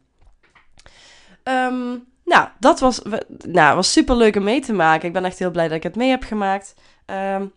Um, 1.45 2.05
nou, 2.25 2.49
dat 2.59 2.81
was, 2.81 3.03
nou, 3.47 3.77
was 3.77 3.93
super 3.93 4.17
leuk 4.17 4.37
om 4.37 4.43
mee 4.43 4.61
te 4.61 4.73
maken. 4.73 5.07
Ik 5.07 5.13
ben 5.13 5.25
echt 5.25 5.39
heel 5.39 5.51
blij 5.51 5.69
dat 5.69 5.77
ik 5.77 5.83
het 5.83 5.97
mee 5.97 6.11
heb 6.11 6.23
gemaakt. 6.23 6.75
Um, 7.07 7.53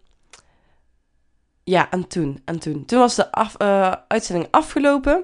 ja, 1.63 1.89
en 1.89 2.07
toen, 2.07 2.41
en 2.45 2.59
toen. 2.59 2.85
Toen 2.85 2.99
was 2.99 3.15
de 3.15 3.31
af, 3.31 3.55
uh, 3.61 3.93
uitzending 4.07 4.47
afgelopen. 4.51 5.23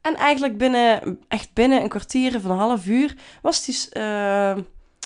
En 0.00 0.14
eigenlijk 0.14 0.58
binnen, 0.58 1.20
echt 1.28 1.52
binnen 1.52 1.82
een 1.82 1.88
kwartier 1.88 2.40
van 2.40 2.50
een 2.50 2.58
half 2.58 2.86
uur 2.86 3.16
was 3.42 3.64
die 3.64 3.88
uh, 3.92 4.56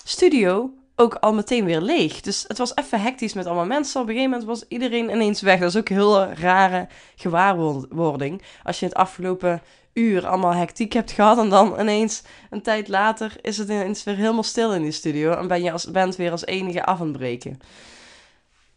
studio 0.03 0.73
ook 0.99 1.15
al 1.15 1.33
meteen 1.33 1.65
weer 1.65 1.81
leeg. 1.81 2.21
Dus 2.21 2.45
het 2.47 2.57
was 2.57 2.75
even 2.75 3.01
hectisch 3.01 3.33
met 3.33 3.45
allemaal 3.45 3.65
mensen. 3.65 4.01
Op 4.01 4.07
een 4.07 4.13
gegeven 4.13 4.31
moment 4.31 4.49
was 4.49 4.65
iedereen 4.67 5.09
ineens 5.09 5.41
weg. 5.41 5.59
Dat 5.59 5.69
is 5.69 5.77
ook 5.77 5.89
een 5.89 5.95
heel 5.95 6.23
rare 6.23 6.87
gewaarwording. 7.15 8.41
Als 8.63 8.79
je 8.79 8.85
het 8.85 8.95
afgelopen 8.95 9.61
uur 9.93 10.27
allemaal 10.27 10.53
hectiek 10.53 10.93
hebt 10.93 11.11
gehad. 11.11 11.37
En 11.37 11.49
dan 11.49 11.79
ineens 11.79 12.23
een 12.49 12.61
tijd 12.61 12.87
later 12.87 13.35
is 13.41 13.57
het 13.57 13.69
ineens 13.69 14.03
weer 14.03 14.15
helemaal 14.15 14.43
stil 14.43 14.73
in 14.73 14.81
die 14.81 14.91
studio. 14.91 15.31
En 15.31 15.47
ben 15.47 15.63
je 15.63 15.71
als 15.71 15.85
weer 16.15 16.31
als 16.31 16.45
enige 16.45 16.85
af 16.85 16.99
aan 16.99 17.07
het 17.07 17.17
breken. 17.17 17.59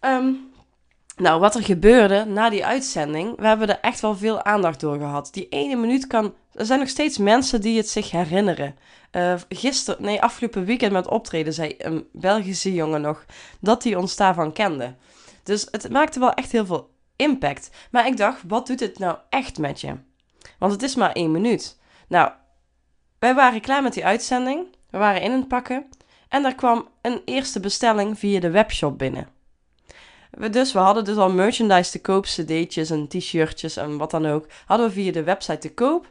Ehm, 0.00 0.32
nou, 1.20 1.40
wat 1.40 1.54
er 1.54 1.62
gebeurde 1.62 2.24
na 2.24 2.50
die 2.50 2.66
uitzending, 2.66 3.36
we 3.36 3.46
hebben 3.46 3.68
er 3.68 3.80
echt 3.80 4.00
wel 4.00 4.16
veel 4.16 4.42
aandacht 4.42 4.80
door 4.80 4.98
gehad. 4.98 5.28
Die 5.32 5.48
ene 5.48 5.76
minuut 5.76 6.06
kan. 6.06 6.34
Er 6.52 6.66
zijn 6.66 6.78
nog 6.78 6.88
steeds 6.88 7.18
mensen 7.18 7.60
die 7.60 7.76
het 7.76 7.88
zich 7.88 8.10
herinneren. 8.10 8.76
Uh, 9.12 9.34
gisteren, 9.48 10.02
nee, 10.02 10.22
afgelopen 10.22 10.64
weekend 10.64 10.92
met 10.92 11.08
optreden 11.08 11.52
zei 11.52 11.74
een 11.78 12.08
Belgische 12.12 12.74
jongen 12.74 13.00
nog 13.00 13.24
dat 13.60 13.84
hij 13.84 13.94
ons 13.94 14.16
daarvan 14.16 14.52
kende. 14.52 14.94
Dus 15.42 15.66
het 15.70 15.90
maakte 15.90 16.20
wel 16.20 16.32
echt 16.32 16.52
heel 16.52 16.66
veel 16.66 16.90
impact. 17.16 17.70
Maar 17.90 18.06
ik 18.06 18.16
dacht, 18.16 18.42
wat 18.46 18.66
doet 18.66 18.80
het 18.80 18.98
nou 18.98 19.16
echt 19.30 19.58
met 19.58 19.80
je? 19.80 19.94
Want 20.58 20.72
het 20.72 20.82
is 20.82 20.94
maar 20.94 21.12
één 21.12 21.30
minuut. 21.30 21.78
Nou, 22.08 22.30
wij 23.18 23.34
waren 23.34 23.60
klaar 23.60 23.82
met 23.82 23.92
die 23.92 24.04
uitzending. 24.04 24.66
We 24.90 24.98
waren 24.98 25.22
in 25.22 25.32
het 25.32 25.48
pakken. 25.48 25.88
En 26.28 26.44
er 26.44 26.54
kwam 26.54 26.88
een 27.02 27.22
eerste 27.24 27.60
bestelling 27.60 28.18
via 28.18 28.40
de 28.40 28.50
webshop 28.50 28.98
binnen. 28.98 29.28
We, 30.30 30.50
dus 30.50 30.72
we 30.72 30.78
hadden 30.78 31.04
dus 31.04 31.16
al 31.16 31.30
merchandise 31.30 31.90
te 31.90 32.00
koop, 32.00 32.24
cd'tjes 32.24 32.90
en 32.90 33.08
t-shirtjes 33.08 33.76
en 33.76 33.96
wat 33.96 34.10
dan 34.10 34.26
ook. 34.26 34.46
Hadden 34.66 34.86
we 34.86 34.92
via 34.92 35.12
de 35.12 35.22
website 35.22 35.58
te 35.58 35.74
koop. 35.74 36.06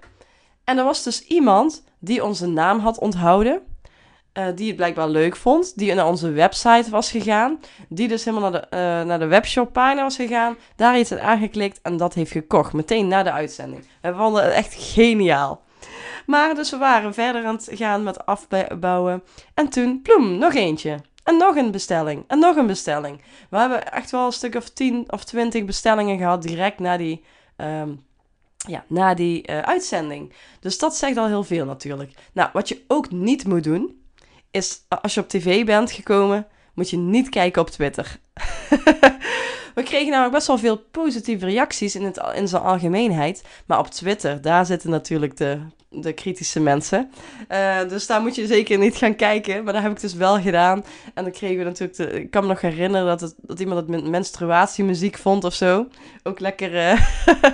En 0.64 0.78
er 0.78 0.84
was 0.84 1.04
dus 1.04 1.22
iemand 1.22 1.84
die 2.00 2.24
onze 2.24 2.48
naam 2.48 2.80
had 2.80 3.00
onthouden. 3.00 3.62
Uh, 4.34 4.46
die 4.56 4.68
het 4.68 4.76
blijkbaar 4.76 5.10
leuk 5.10 5.36
vond. 5.36 5.78
Die 5.78 5.94
naar 5.94 6.08
onze 6.08 6.32
website 6.32 6.90
was 6.90 7.12
gegaan. 7.12 7.60
Die 7.90 8.08
dus 8.08 8.26
helemaal 8.26 8.50
naar 8.50 8.62
de, 8.62 8.76
uh, 8.76 9.08
naar 9.08 9.20
de 9.20 9.26
webshop 9.26 9.76
was 9.76 10.16
gegaan. 10.16 10.58
Daar 10.76 10.94
heeft 10.94 11.10
het 11.10 11.20
aangeklikt 11.20 11.80
en 11.82 11.98
dat 11.98 12.14
heeft 12.14 12.32
gekocht. 12.32 12.74
Meteen 12.74 13.08
na 13.08 13.24
de 13.24 13.32
uitzending. 13.32 13.84
We 14.02 14.14
vonden 14.16 14.44
het 14.44 14.54
echt 14.54 14.74
geniaal. 14.78 15.62
Maar 16.26 16.56
dus 16.56 16.72
we 16.72 16.78
waren 16.78 17.14
verder 17.14 17.46
aan 17.46 17.56
het 17.56 17.70
gaan 17.74 18.04
met 18.04 18.26
afbouwen. 18.26 19.24
En 19.54 19.70
toen, 19.70 20.02
ploem, 20.02 20.38
nog 20.38 20.54
eentje. 20.54 21.00
En 21.30 21.38
nog 21.38 21.56
een 21.56 21.72
bestelling. 21.72 22.24
En 22.28 22.40
nog 22.40 22.56
een 22.56 22.68
bestelling. 22.68 23.22
We 23.50 23.58
hebben 23.58 23.92
echt 23.92 24.12
wel 24.12 24.26
een 24.26 24.32
stuk 24.32 24.56
of 24.56 24.70
10 24.70 25.12
of 25.12 25.24
20 25.24 25.66
bestellingen 25.66 26.18
gehad 26.18 26.42
direct 26.42 26.80
na 26.80 26.98
die, 26.98 27.24
um, 27.58 28.06
ja, 28.56 28.86
na 28.88 29.14
die 29.14 29.50
uh, 29.50 29.60
uitzending. 29.60 30.34
Dus 30.60 30.78
dat 30.78 30.96
zegt 30.96 31.18
al 31.18 31.28
heel 31.28 31.44
veel 31.44 31.66
natuurlijk. 31.66 32.12
Nou, 32.34 32.50
wat 32.54 32.68
je 32.68 32.84
ook 32.88 33.12
niet 33.12 33.48
moet 33.48 33.64
doen, 33.64 34.02
is 34.52 34.82
als 35.02 35.14
je 35.14 35.22
op 35.22 35.30
tv 35.30 35.66
bent 35.66 35.92
gekomen, 35.92 36.48
moet 36.74 36.90
je 36.90 36.98
niet 36.98 37.30
kijken 37.30 37.62
op 37.62 37.70
Twitter. 37.70 38.20
We 39.80 39.86
kregen 39.86 40.10
namelijk 40.10 40.34
best 40.34 40.48
wel 40.48 40.58
veel 40.58 40.78
positieve 40.78 41.46
reacties 41.46 41.96
in, 41.96 42.04
het, 42.04 42.22
in 42.36 42.48
zijn 42.48 42.62
algemeenheid. 42.62 43.44
Maar 43.66 43.80
op 43.80 43.88
Twitter, 43.88 44.42
daar 44.42 44.66
zitten 44.66 44.90
natuurlijk 44.90 45.38
de, 45.38 45.60
de 45.90 46.14
kritische 46.14 46.60
mensen. 46.60 47.12
Uh, 47.52 47.90
dus 47.90 48.08
daar 48.08 48.22
moet 48.22 48.36
je 48.36 48.48
zeker 48.48 48.78
niet 48.78 48.96
gaan 48.96 49.16
kijken. 49.16 49.64
Maar 49.64 49.74
dat 49.74 49.82
heb 49.82 49.92
ik 49.92 50.02
dus 50.02 50.14
wel 50.14 50.42
gedaan. 50.42 50.84
En 51.14 51.24
dan 51.24 51.32
kregen 51.32 51.58
we 51.58 51.64
natuurlijk... 51.64 51.98
De, 51.98 52.12
ik 52.12 52.32
kan 52.32 52.42
me 52.42 52.48
nog 52.48 52.62
herinneren 52.62 53.08
dat, 53.08 53.22
het, 53.22 53.36
dat 53.38 53.60
iemand 53.60 53.90
het 53.90 54.08
menstruatiemuziek 54.08 55.18
vond 55.18 55.44
of 55.44 55.54
zo. 55.54 55.88
Ook 56.24 56.40
lekker... 56.40 56.74
Uh, 56.74 57.02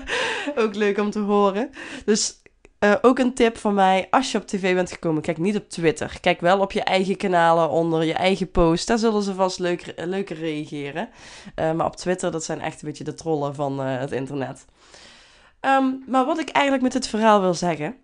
ook 0.63 0.75
leuk 0.75 0.99
om 0.99 1.11
te 1.11 1.19
horen. 1.19 1.69
Dus 2.05 2.41
uh, 2.85 2.95
ook 3.01 3.19
een 3.19 3.33
tip 3.33 3.57
van 3.57 3.73
mij, 3.73 4.07
als 4.09 4.31
je 4.31 4.37
op 4.37 4.47
tv 4.47 4.73
bent 4.73 4.91
gekomen, 4.91 5.21
kijk 5.21 5.37
niet 5.37 5.55
op 5.55 5.69
Twitter. 5.69 6.17
Kijk 6.21 6.41
wel 6.41 6.59
op 6.59 6.71
je 6.71 6.83
eigen 6.83 7.17
kanalen 7.17 7.69
onder 7.69 8.03
je 8.03 8.13
eigen 8.13 8.51
post. 8.51 8.87
Daar 8.87 8.97
zullen 8.97 9.21
ze 9.21 9.33
vast 9.33 9.59
leuker, 9.59 10.07
leuker 10.07 10.35
reageren. 10.35 11.09
Uh, 11.55 11.71
maar 11.71 11.85
op 11.85 11.95
Twitter, 11.95 12.31
dat 12.31 12.43
zijn 12.43 12.61
echt 12.61 12.81
een 12.81 12.87
beetje 12.87 13.03
de 13.03 13.13
trollen 13.13 13.55
van 13.55 13.79
het 13.79 14.11
internet. 14.11 14.65
Um, 15.61 16.03
maar 16.07 16.25
wat 16.25 16.39
ik 16.39 16.49
eigenlijk 16.49 16.83
met 16.83 16.93
dit 16.93 17.07
verhaal 17.07 17.41
wil 17.41 17.53
zeggen, 17.53 17.95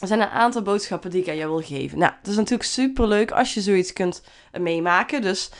er 0.00 0.06
zijn 0.06 0.20
een 0.20 0.28
aantal 0.28 0.62
boodschappen 0.62 1.10
die 1.10 1.22
ik 1.22 1.28
aan 1.28 1.36
jou 1.36 1.50
wil 1.50 1.62
geven. 1.62 1.98
Nou, 1.98 2.12
het 2.18 2.28
is 2.28 2.36
natuurlijk 2.36 2.68
super 2.68 3.08
leuk 3.08 3.30
als 3.30 3.54
je 3.54 3.60
zoiets 3.60 3.92
kunt 3.92 4.22
meemaken. 4.60 5.22
Dus 5.22 5.50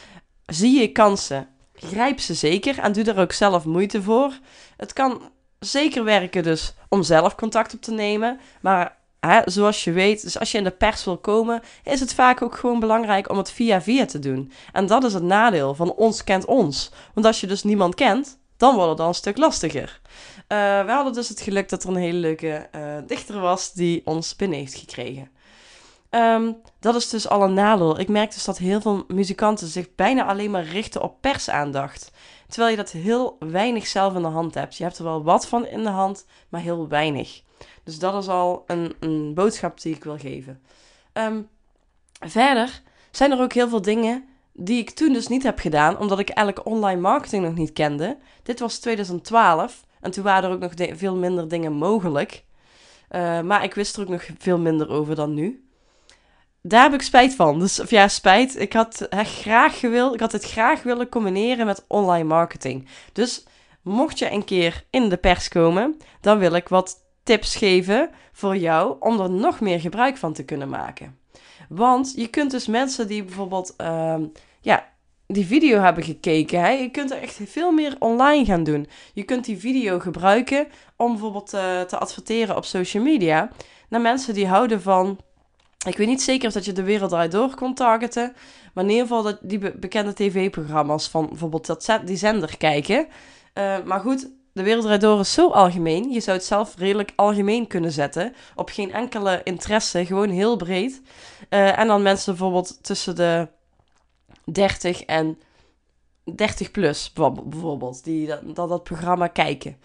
zie 0.46 0.80
je 0.80 0.92
kansen, 0.92 1.48
grijp 1.74 2.20
ze 2.20 2.34
zeker 2.34 2.78
en 2.78 2.92
doe 2.92 3.04
er 3.04 3.18
ook 3.18 3.32
zelf 3.32 3.64
moeite 3.64 4.02
voor. 4.02 4.38
Het 4.76 4.92
kan 4.92 5.30
zeker 5.58 6.04
werken 6.04 6.42
dus 6.42 6.74
om 6.88 7.02
zelf 7.02 7.34
contact 7.34 7.74
op 7.74 7.80
te 7.80 7.92
nemen. 7.92 8.40
Maar 8.60 8.96
hè, 9.20 9.40
zoals 9.44 9.84
je 9.84 9.92
weet, 9.92 10.22
dus 10.22 10.38
als 10.38 10.52
je 10.52 10.58
in 10.58 10.64
de 10.64 10.70
pers 10.70 11.04
wil 11.04 11.18
komen, 11.18 11.62
is 11.84 12.00
het 12.00 12.14
vaak 12.14 12.42
ook 12.42 12.56
gewoon 12.56 12.80
belangrijk 12.80 13.30
om 13.30 13.38
het 13.38 13.50
via 13.50 13.82
via 13.82 14.06
te 14.06 14.18
doen. 14.18 14.52
En 14.72 14.86
dat 14.86 15.04
is 15.04 15.14
het 15.14 15.22
nadeel 15.22 15.74
van 15.74 15.92
ons 15.92 16.24
kent 16.24 16.44
ons. 16.44 16.90
Want 17.14 17.26
als 17.26 17.40
je 17.40 17.46
dus 17.46 17.62
niemand 17.62 17.94
kent, 17.94 18.38
dan 18.56 18.74
wordt 18.74 18.88
het 18.88 18.98
dan 18.98 19.08
een 19.08 19.14
stuk 19.14 19.36
lastiger. 19.36 20.00
Uh, 20.48 20.84
we 20.84 20.90
hadden 20.90 21.12
dus 21.12 21.28
het 21.28 21.40
geluk 21.40 21.68
dat 21.68 21.82
er 21.82 21.88
een 21.88 21.96
hele 21.96 22.18
leuke 22.18 22.68
uh, 22.74 22.80
dichter 23.06 23.40
was 23.40 23.72
die 23.72 24.02
ons 24.04 24.36
binnen 24.36 24.58
heeft 24.58 24.74
gekregen. 24.74 25.30
Um, 26.10 26.56
dat 26.80 26.94
is 26.94 27.08
dus 27.08 27.28
al 27.28 27.42
een 27.42 27.54
nadeel. 27.54 28.00
Ik 28.00 28.08
merk 28.08 28.32
dus 28.32 28.44
dat 28.44 28.58
heel 28.58 28.80
veel 28.80 29.04
muzikanten 29.08 29.66
zich 29.66 29.94
bijna 29.94 30.26
alleen 30.26 30.50
maar 30.50 30.64
richten 30.64 31.02
op 31.02 31.20
persaandacht. 31.20 32.10
Terwijl 32.48 32.70
je 32.70 32.76
dat 32.76 32.90
heel 32.90 33.36
weinig 33.38 33.86
zelf 33.86 34.14
in 34.14 34.22
de 34.22 34.28
hand 34.28 34.54
hebt. 34.54 34.76
Je 34.76 34.82
hebt 34.82 34.98
er 34.98 35.04
wel 35.04 35.22
wat 35.22 35.46
van 35.46 35.66
in 35.66 35.82
de 35.82 35.88
hand, 35.88 36.26
maar 36.48 36.60
heel 36.60 36.88
weinig. 36.88 37.42
Dus 37.84 37.98
dat 37.98 38.22
is 38.22 38.28
al 38.28 38.64
een, 38.66 38.94
een 39.00 39.34
boodschap 39.34 39.80
die 39.80 39.94
ik 39.94 40.04
wil 40.04 40.18
geven. 40.18 40.62
Um, 41.12 41.48
verder 42.20 42.82
zijn 43.10 43.32
er 43.32 43.40
ook 43.40 43.52
heel 43.52 43.68
veel 43.68 43.82
dingen 43.82 44.24
die 44.52 44.78
ik 44.78 44.90
toen 44.90 45.12
dus 45.12 45.28
niet 45.28 45.42
heb 45.42 45.58
gedaan, 45.58 45.98
omdat 45.98 46.18
ik 46.18 46.28
eigenlijk 46.28 46.66
online 46.66 47.00
marketing 47.00 47.44
nog 47.44 47.54
niet 47.54 47.72
kende. 47.72 48.18
Dit 48.42 48.60
was 48.60 48.78
2012 48.78 49.84
en 50.00 50.10
toen 50.10 50.24
waren 50.24 50.48
er 50.48 50.54
ook 50.54 50.76
nog 50.76 50.98
veel 50.98 51.16
minder 51.16 51.48
dingen 51.48 51.72
mogelijk. 51.72 52.44
Uh, 53.10 53.40
maar 53.40 53.64
ik 53.64 53.74
wist 53.74 53.96
er 53.96 54.02
ook 54.02 54.08
nog 54.08 54.28
veel 54.38 54.58
minder 54.58 54.90
over 54.90 55.14
dan 55.14 55.34
nu 55.34 55.67
daar 56.62 56.82
heb 56.82 56.94
ik 56.94 57.02
spijt 57.02 57.34
van. 57.34 57.58
Dus, 57.58 57.80
of 57.80 57.90
ja, 57.90 58.08
spijt. 58.08 58.60
Ik 58.60 58.72
had 58.72 59.06
het 59.10 59.28
graag 59.28 59.78
gewild, 59.78 60.14
ik 60.14 60.20
had 60.20 60.32
het 60.32 60.44
graag 60.44 60.82
willen 60.82 61.08
combineren 61.08 61.66
met 61.66 61.84
online 61.88 62.28
marketing. 62.28 62.88
Dus 63.12 63.44
mocht 63.82 64.18
je 64.18 64.30
een 64.30 64.44
keer 64.44 64.84
in 64.90 65.08
de 65.08 65.16
pers 65.16 65.48
komen, 65.48 65.96
dan 66.20 66.38
wil 66.38 66.52
ik 66.52 66.68
wat 66.68 66.96
tips 67.22 67.56
geven 67.56 68.10
voor 68.32 68.56
jou 68.56 68.96
om 69.00 69.20
er 69.20 69.30
nog 69.30 69.60
meer 69.60 69.80
gebruik 69.80 70.16
van 70.16 70.32
te 70.32 70.44
kunnen 70.44 70.68
maken. 70.68 71.18
Want 71.68 72.12
je 72.16 72.28
kunt 72.28 72.50
dus 72.50 72.66
mensen 72.66 73.08
die 73.08 73.24
bijvoorbeeld, 73.24 73.74
uh, 73.80 74.14
ja, 74.60 74.88
die 75.26 75.46
video 75.46 75.80
hebben 75.80 76.04
gekeken, 76.04 76.60
hè, 76.60 76.68
je 76.68 76.90
kunt 76.90 77.10
er 77.10 77.22
echt 77.22 77.40
veel 77.44 77.72
meer 77.72 77.96
online 77.98 78.44
gaan 78.44 78.64
doen. 78.64 78.88
Je 79.14 79.22
kunt 79.22 79.44
die 79.44 79.58
video 79.58 79.98
gebruiken 79.98 80.66
om 80.96 81.10
bijvoorbeeld 81.10 81.54
uh, 81.54 81.80
te 81.80 81.98
adverteren 81.98 82.56
op 82.56 82.64
social 82.64 83.02
media 83.02 83.50
naar 83.88 84.00
mensen 84.00 84.34
die 84.34 84.46
houden 84.46 84.82
van 84.82 85.18
ik 85.88 85.96
weet 85.96 86.06
niet 86.06 86.22
zeker 86.22 86.48
of 86.48 86.54
dat 86.54 86.64
je 86.64 86.72
de 86.72 86.82
wereld 86.82 87.12
eruit 87.12 87.32
door 87.32 87.54
kon 87.54 87.74
targeten. 87.74 88.32
Maar 88.74 88.84
in 88.84 88.90
ieder 88.90 89.06
geval 89.06 89.22
dat 89.22 89.38
die 89.42 89.58
bekende 89.72 90.14
tv-programma's 90.14 91.08
van 91.08 91.26
bijvoorbeeld 91.28 91.66
dat 91.66 92.00
die 92.04 92.16
zender 92.16 92.56
kijken. 92.56 93.06
Uh, 93.54 93.76
maar 93.84 94.00
goed, 94.00 94.28
de 94.52 94.62
wereld 94.62 94.84
eruit 94.84 95.00
door 95.00 95.20
is 95.20 95.32
zo 95.32 95.50
algemeen. 95.50 96.10
Je 96.10 96.20
zou 96.20 96.36
het 96.36 96.46
zelf 96.46 96.74
redelijk 96.76 97.12
algemeen 97.16 97.66
kunnen 97.66 97.92
zetten. 97.92 98.34
Op 98.54 98.68
geen 98.68 98.92
enkele 98.92 99.40
interesse, 99.44 100.06
gewoon 100.06 100.28
heel 100.28 100.56
breed. 100.56 101.02
Uh, 101.50 101.78
en 101.78 101.86
dan 101.86 102.02
mensen 102.02 102.32
bijvoorbeeld 102.32 102.84
tussen 102.84 103.16
de 103.16 103.48
30 104.44 105.02
en 105.02 105.38
30 106.34 106.70
plus 106.70 107.12
bijvoorbeeld, 107.12 108.04
die 108.04 108.26
dat, 108.26 108.68
dat 108.68 108.82
programma 108.82 109.26
kijken. 109.26 109.76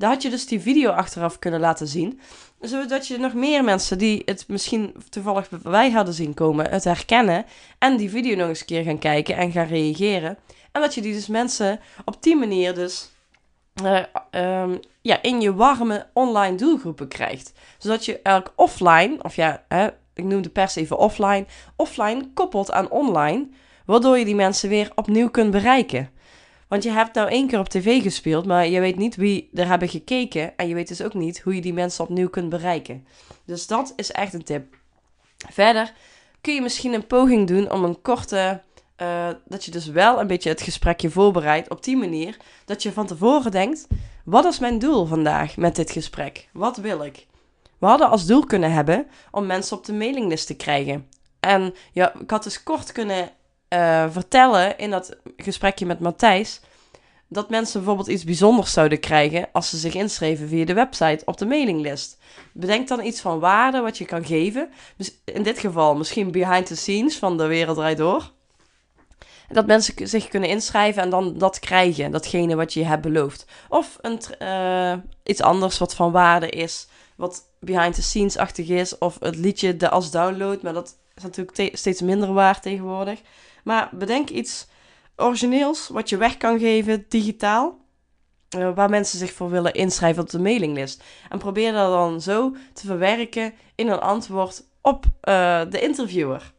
Daar 0.00 0.10
had 0.10 0.22
je 0.22 0.30
dus 0.30 0.46
die 0.46 0.60
video 0.60 0.90
achteraf 0.90 1.38
kunnen 1.38 1.60
laten 1.60 1.86
zien. 1.86 2.20
Zodat 2.60 3.06
je 3.06 3.18
nog 3.18 3.34
meer 3.34 3.64
mensen 3.64 3.98
die 3.98 4.22
het 4.24 4.44
misschien 4.48 4.94
toevallig 5.08 5.48
wij 5.62 5.90
hadden 5.90 6.14
zien 6.14 6.34
komen, 6.34 6.70
het 6.70 6.84
herkennen. 6.84 7.44
En 7.78 7.96
die 7.96 8.10
video 8.10 8.36
nog 8.36 8.48
eens 8.48 8.60
een 8.60 8.66
keer 8.66 8.82
gaan 8.82 8.98
kijken 8.98 9.36
en 9.36 9.52
gaan 9.52 9.66
reageren. 9.66 10.38
En 10.72 10.80
dat 10.80 10.94
je 10.94 11.00
die 11.00 11.12
dus 11.12 11.26
mensen 11.26 11.80
op 12.04 12.22
die 12.22 12.36
manier 12.36 12.74
dus 12.74 13.10
uh, 13.82 14.02
um, 14.62 14.80
ja, 15.00 15.22
in 15.22 15.40
je 15.40 15.54
warme 15.54 16.06
online 16.12 16.56
doelgroepen 16.56 17.08
krijgt. 17.08 17.52
Zodat 17.78 18.04
je 18.04 18.20
eigenlijk 18.22 18.60
offline, 18.60 19.16
of 19.22 19.36
ja, 19.36 19.64
hè, 19.68 19.88
ik 20.14 20.24
noem 20.24 20.42
de 20.42 20.50
pers 20.50 20.76
even 20.76 20.98
offline, 20.98 21.46
offline 21.76 22.30
koppelt 22.34 22.72
aan 22.72 22.90
online. 22.90 23.48
Waardoor 23.86 24.18
je 24.18 24.24
die 24.24 24.34
mensen 24.34 24.68
weer 24.68 24.92
opnieuw 24.94 25.30
kunt 25.30 25.50
bereiken. 25.50 26.10
Want 26.70 26.82
je 26.82 26.90
hebt 26.90 27.14
nou 27.14 27.28
één 27.28 27.46
keer 27.46 27.58
op 27.58 27.68
tv 27.68 28.02
gespeeld, 28.02 28.46
maar 28.46 28.66
je 28.66 28.80
weet 28.80 28.96
niet 28.96 29.16
wie 29.16 29.50
er 29.54 29.66
hebben 29.66 29.88
gekeken. 29.88 30.56
En 30.56 30.68
je 30.68 30.74
weet 30.74 30.88
dus 30.88 31.02
ook 31.02 31.14
niet 31.14 31.40
hoe 31.40 31.54
je 31.54 31.60
die 31.60 31.72
mensen 31.72 32.04
opnieuw 32.04 32.28
kunt 32.28 32.48
bereiken. 32.48 33.06
Dus 33.44 33.66
dat 33.66 33.92
is 33.96 34.10
echt 34.10 34.34
een 34.34 34.44
tip. 34.44 34.76
Verder 35.36 35.92
kun 36.40 36.54
je 36.54 36.60
misschien 36.60 36.92
een 36.92 37.06
poging 37.06 37.46
doen 37.46 37.70
om 37.70 37.84
een 37.84 38.02
korte. 38.02 38.62
Uh, 39.02 39.28
dat 39.44 39.64
je 39.64 39.70
dus 39.70 39.86
wel 39.86 40.20
een 40.20 40.26
beetje 40.26 40.48
het 40.48 40.62
gesprekje 40.62 41.10
voorbereidt 41.10 41.70
op 41.70 41.84
die 41.84 41.96
manier. 41.96 42.36
Dat 42.64 42.82
je 42.82 42.92
van 42.92 43.06
tevoren 43.06 43.50
denkt: 43.50 43.86
wat 44.24 44.44
is 44.44 44.58
mijn 44.58 44.78
doel 44.78 45.06
vandaag 45.06 45.56
met 45.56 45.76
dit 45.76 45.90
gesprek? 45.90 46.48
Wat 46.52 46.76
wil 46.76 47.04
ik? 47.04 47.26
We 47.78 47.86
hadden 47.86 48.10
als 48.10 48.26
doel 48.26 48.44
kunnen 48.44 48.72
hebben 48.72 49.06
om 49.30 49.46
mensen 49.46 49.76
op 49.76 49.84
de 49.84 49.92
mailinglist 49.92 50.46
te 50.46 50.56
krijgen. 50.56 51.08
En 51.40 51.74
ja, 51.92 52.14
ik 52.20 52.30
had 52.30 52.42
dus 52.42 52.62
kort 52.62 52.92
kunnen 52.92 53.30
eh, 53.70 54.06
vertellen 54.10 54.78
in 54.78 54.90
dat 54.90 55.16
gesprekje 55.36 55.86
met 55.86 56.00
Matthijs 56.00 56.60
dat 57.32 57.50
mensen 57.50 57.80
bijvoorbeeld 57.80 58.08
iets 58.08 58.24
bijzonders 58.24 58.72
zouden 58.72 59.00
krijgen 59.00 59.48
als 59.52 59.70
ze 59.70 59.76
zich 59.76 59.94
inschreven 59.94 60.48
via 60.48 60.64
de 60.64 60.74
website 60.74 61.24
op 61.24 61.38
de 61.38 61.46
mailinglist. 61.46 62.18
Bedenk 62.52 62.88
dan 62.88 63.04
iets 63.04 63.20
van 63.20 63.38
waarde 63.38 63.80
wat 63.80 63.98
je 63.98 64.04
kan 64.04 64.24
geven. 64.24 64.70
Dus 64.96 65.14
in 65.24 65.42
dit 65.42 65.58
geval 65.58 65.96
misschien 65.96 66.30
behind 66.30 66.66
the 66.66 66.76
scenes 66.76 67.18
van 67.18 67.36
de 67.36 67.46
Wereld 67.46 67.76
Draait 67.76 67.98
Door. 67.98 68.32
Dat 69.48 69.66
mensen 69.66 70.08
zich 70.08 70.28
kunnen 70.28 70.48
inschrijven 70.48 71.02
en 71.02 71.10
dan 71.10 71.38
dat 71.38 71.58
krijgen, 71.58 72.10
datgene 72.10 72.54
wat 72.54 72.72
je 72.72 72.84
hebt 72.84 73.02
beloofd. 73.02 73.46
Of 73.68 73.98
een, 74.00 74.20
uh, 74.42 74.92
iets 75.24 75.42
anders 75.42 75.78
wat 75.78 75.94
van 75.94 76.12
waarde 76.12 76.48
is, 76.48 76.88
wat 77.16 77.42
behind 77.60 77.94
the 77.94 78.02
scenes-achtig 78.02 78.68
is. 78.68 78.98
Of 78.98 79.16
het 79.20 79.36
liedje 79.36 79.76
de 79.76 79.90
als 79.90 80.10
download, 80.10 80.62
maar 80.62 80.72
dat 80.72 80.96
is 81.14 81.22
natuurlijk 81.22 81.76
steeds 81.76 82.00
minder 82.00 82.32
waard 82.32 82.62
tegenwoordig. 82.62 83.20
Maar 83.64 83.88
bedenk 83.92 84.28
iets 84.28 84.66
origineels 85.16 85.88
wat 85.88 86.08
je 86.08 86.16
weg 86.16 86.36
kan 86.36 86.58
geven 86.58 87.04
digitaal. 87.08 87.78
Uh, 88.56 88.74
waar 88.74 88.90
mensen 88.90 89.18
zich 89.18 89.32
voor 89.32 89.50
willen 89.50 89.74
inschrijven 89.74 90.22
op 90.22 90.30
de 90.30 90.38
mailinglist. 90.38 91.02
En 91.28 91.38
probeer 91.38 91.72
dat 91.72 91.90
dan 91.90 92.20
zo 92.20 92.56
te 92.72 92.86
verwerken 92.86 93.54
in 93.74 93.88
een 93.88 94.00
antwoord 94.00 94.64
op 94.80 95.04
uh, 95.04 95.60
de 95.70 95.80
interviewer. 95.80 96.52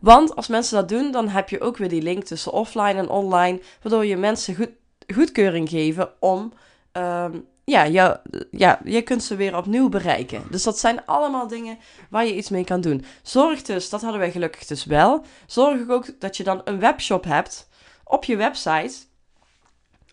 Want 0.00 0.36
als 0.36 0.48
mensen 0.48 0.76
dat 0.76 0.88
doen, 0.88 1.10
dan 1.10 1.28
heb 1.28 1.48
je 1.48 1.60
ook 1.60 1.76
weer 1.76 1.88
die 1.88 2.02
link 2.02 2.24
tussen 2.24 2.52
offline 2.52 2.94
en 2.94 3.08
online, 3.08 3.60
waardoor 3.82 4.06
je 4.06 4.16
mensen 4.16 4.54
goed, 4.54 4.70
goedkeuring 5.14 5.68
geven 5.68 6.12
om 6.20 6.52
um, 6.92 7.46
ja, 7.64 7.86
jou, 7.88 8.16
ja, 8.50 8.80
je 8.84 9.02
kunt 9.02 9.24
ze 9.24 9.36
weer 9.36 9.56
opnieuw 9.56 9.88
bereiken. 9.88 10.42
Dus 10.50 10.62
dat 10.62 10.78
zijn 10.78 11.06
allemaal 11.06 11.48
dingen 11.48 11.78
waar 12.10 12.26
je 12.26 12.36
iets 12.36 12.48
mee 12.48 12.64
kan 12.64 12.80
doen. 12.80 13.04
Zorg 13.22 13.62
dus, 13.62 13.90
dat 13.90 14.00
hadden 14.00 14.20
wij 14.20 14.30
gelukkig 14.30 14.66
dus 14.66 14.84
wel. 14.84 15.24
Zorg 15.46 15.88
ook 15.88 16.20
dat 16.20 16.36
je 16.36 16.44
dan 16.44 16.60
een 16.64 16.78
webshop 16.78 17.24
hebt 17.24 17.68
op 18.04 18.24
je 18.24 18.36
website 18.36 18.94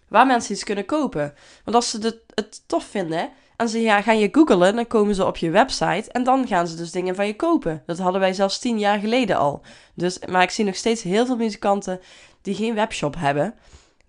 waar 0.07 0.25
mensen 0.25 0.53
iets 0.53 0.63
kunnen 0.63 0.85
kopen. 0.85 1.33
Want 1.63 1.75
als 1.75 1.89
ze 1.89 2.21
het, 2.33 2.67
tof 2.67 2.83
vinden 2.83 3.29
en 3.55 3.69
ze 3.69 3.81
ja, 3.81 4.01
gaan 4.01 4.19
je 4.19 4.29
googlen, 4.31 4.75
dan 4.75 4.87
komen 4.87 5.15
ze 5.15 5.25
op 5.25 5.37
je 5.37 5.49
website 5.49 6.11
en 6.11 6.23
dan 6.23 6.47
gaan 6.47 6.67
ze 6.67 6.75
dus 6.75 6.91
dingen 6.91 7.15
van 7.15 7.27
je 7.27 7.35
kopen. 7.35 7.83
Dat 7.85 7.97
hadden 7.97 8.21
wij 8.21 8.33
zelfs 8.33 8.59
tien 8.59 8.79
jaar 8.79 8.99
geleden 8.99 9.37
al. 9.37 9.61
Dus, 9.93 10.19
maar 10.29 10.43
ik 10.43 10.49
zie 10.49 10.65
nog 10.65 10.75
steeds 10.75 11.01
heel 11.01 11.25
veel 11.25 11.37
muzikanten 11.37 11.99
die 12.41 12.55
geen 12.55 12.75
webshop 12.75 13.15
hebben 13.17 13.53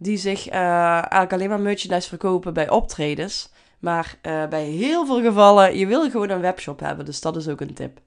die 0.02 0.16
zich 0.16 0.48
uh, 0.48 0.54
eigenlijk 0.92 1.32
alleen 1.32 1.48
maar 1.48 1.60
merchandise 1.60 2.08
verkopen 2.08 2.54
bij 2.54 2.70
optredens. 2.70 3.50
Maar 3.78 4.14
uh, 4.22 4.46
bij 4.46 4.64
heel 4.64 5.06
veel 5.06 5.22
gevallen, 5.22 5.76
je 5.78 5.86
wil 5.86 6.10
gewoon 6.10 6.30
een 6.30 6.40
webshop 6.40 6.80
hebben. 6.80 7.04
Dus 7.04 7.20
dat 7.20 7.36
is 7.36 7.48
ook 7.48 7.60
een 7.60 7.74
tip. 7.74 7.98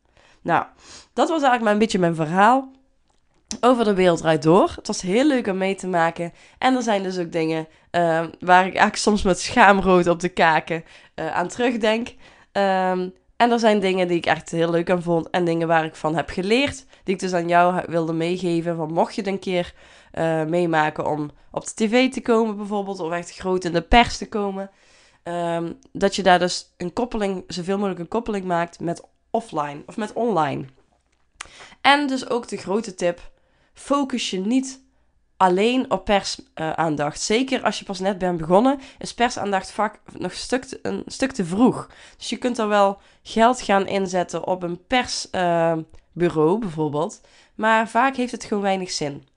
Nou, 0.42 0.66
dat 1.14 1.30
was 1.30 1.42
eigenlijk 1.42 1.64
maar 1.64 1.74
een 1.74 1.80
beetje 1.80 2.00
mijn 2.00 2.16
verhaal 2.16 2.72
over 3.62 3.86
de 3.86 3.94
wereld 3.94 4.18
draait 4.18 4.44
door. 4.44 4.72
Het 4.76 4.88
was 4.88 5.02
heel 5.02 5.28
leuk 5.28 5.48
om 5.48 5.58
mee 5.58 5.76
te 5.76 5.88
maken. 5.88 6.34
En 6.58 6.76
er 6.76 6.82
zijn 6.82 7.04
dus 7.04 7.18
ook 7.18 7.32
dingen 7.32 7.68
uh, 7.92 8.02
waar 8.40 8.66
ik 8.66 8.76
eigenlijk 8.76 8.96
soms 8.96 9.24
met 9.24 9.40
schaamrood 9.40 10.08
op 10.08 10.20
de 10.20 10.30
kaken 10.30 10.84
aan 11.16 11.48
terugdenk. 11.48 12.08
Um, 12.52 13.14
en 13.38 13.52
er 13.52 13.60
zijn 13.60 13.80
dingen 13.80 14.08
die 14.08 14.18
ik 14.18 14.26
echt 14.26 14.50
heel 14.50 14.70
leuk 14.70 14.90
aan 14.90 15.02
vond. 15.02 15.30
En 15.30 15.46
dingen 15.46 15.68
waar 15.68 15.86
ik 15.86 15.96
van 15.96 16.16
heb 16.16 16.30
geleerd. 16.30 16.86
Die 17.04 17.14
ik 17.14 17.20
dus 17.20 17.34
aan 17.34 17.48
jou 17.48 17.84
wilde 17.88 18.14
meegeven. 18.14 18.76
Van 18.76 18.94
mocht 18.94 19.16
je 19.16 19.22
het 19.22 19.30
een 19.30 19.40
keer 19.40 19.74
uh, 20.14 20.44
meemaken 20.44 21.08
om 21.08 21.32
op 21.52 21.66
de 21.66 21.74
tv 21.74 22.12
te 22.12 22.22
komen 22.22 22.58
bijvoorbeeld. 22.58 23.00
Of 23.00 23.12
echt 23.12 23.32
groot 23.32 23.66
in 23.66 23.74
de 23.74 23.82
pers 23.82 24.18
te 24.18 24.30
komen. 24.30 24.70
Um, 25.24 25.80
dat 25.92 26.16
je 26.16 26.24
daar 26.24 26.40
dus 26.40 26.74
een 26.78 26.94
koppeling, 26.94 27.44
zoveel 27.48 27.76
mogelijk 27.76 28.00
een 28.00 28.08
koppeling 28.08 28.46
maakt 28.46 28.80
met 28.80 29.04
offline 29.30 29.84
of 29.86 29.98
met 29.98 30.14
online. 30.14 30.66
En 31.82 32.08
dus 32.08 32.30
ook 32.30 32.48
de 32.48 32.58
grote 32.58 32.96
tip. 32.96 33.32
Focus 33.74 34.30
je 34.30 34.40
niet 34.40 34.83
alleen 35.44 35.92
op 35.92 36.06
persaandacht. 36.06 37.18
Uh, 37.18 37.24
Zeker 37.24 37.64
als 37.64 37.80
je 37.80 37.86
pas 37.86 38.00
net 38.00 38.18
bent 38.18 38.38
begonnen, 38.38 38.80
is 38.98 39.14
persaandacht 39.14 39.72
vaak 39.72 40.00
nog 40.18 40.32
een 40.32 40.38
stuk, 40.38 40.64
te, 40.64 40.80
een 40.82 41.04
stuk 41.06 41.32
te 41.32 41.46
vroeg. 41.46 41.90
Dus 42.18 42.30
je 42.30 42.38
kunt 42.38 42.58
er 42.58 42.68
wel 42.68 42.98
geld 43.24 43.62
gaan 43.62 43.88
inzetten 43.88 44.48
op 44.48 44.64
een 44.64 44.86
persbureau 44.88 46.54
uh, 46.54 46.60
bijvoorbeeld. 46.60 47.22
Maar 47.56 47.88
vaak 47.88 48.16
heeft 48.16 48.32
het 48.32 48.44
gewoon 48.44 48.64
weinig 48.64 48.92
zin. 48.92 49.28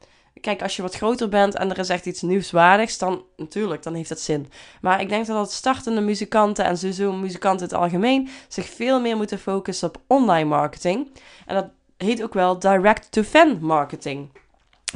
Kijk, 0.41 0.63
als 0.63 0.77
je 0.77 0.83
wat 0.83 0.95
groter 0.95 1.29
bent 1.29 1.55
en 1.55 1.71
er 1.71 1.79
is 1.79 1.89
echt 1.89 2.07
iets 2.07 2.23
nieuwswaardigs, 2.23 2.99
dan 2.99 3.25
natuurlijk, 3.37 3.83
dan 3.83 3.95
heeft 3.95 4.09
dat 4.09 4.21
zin. 4.21 4.51
Maar 4.81 5.01
ik 5.01 5.09
denk 5.09 5.27
dat 5.27 5.53
startende 5.53 6.01
muzikanten 6.01 6.65
en 6.65 6.79
sowieso 6.79 7.13
muzikanten 7.13 7.69
in 7.69 7.73
het 7.75 7.83
algemeen 7.83 8.29
zich 8.49 8.69
veel 8.69 9.01
meer 9.01 9.17
moeten 9.17 9.39
focussen 9.39 9.89
op 9.89 10.01
online 10.07 10.49
marketing. 10.49 11.11
En 11.47 11.55
dat 11.55 11.67
heet 11.97 12.23
ook 12.23 12.35
wel 12.35 12.59
direct-to-fan 12.59 13.59
marketing. 13.61 14.31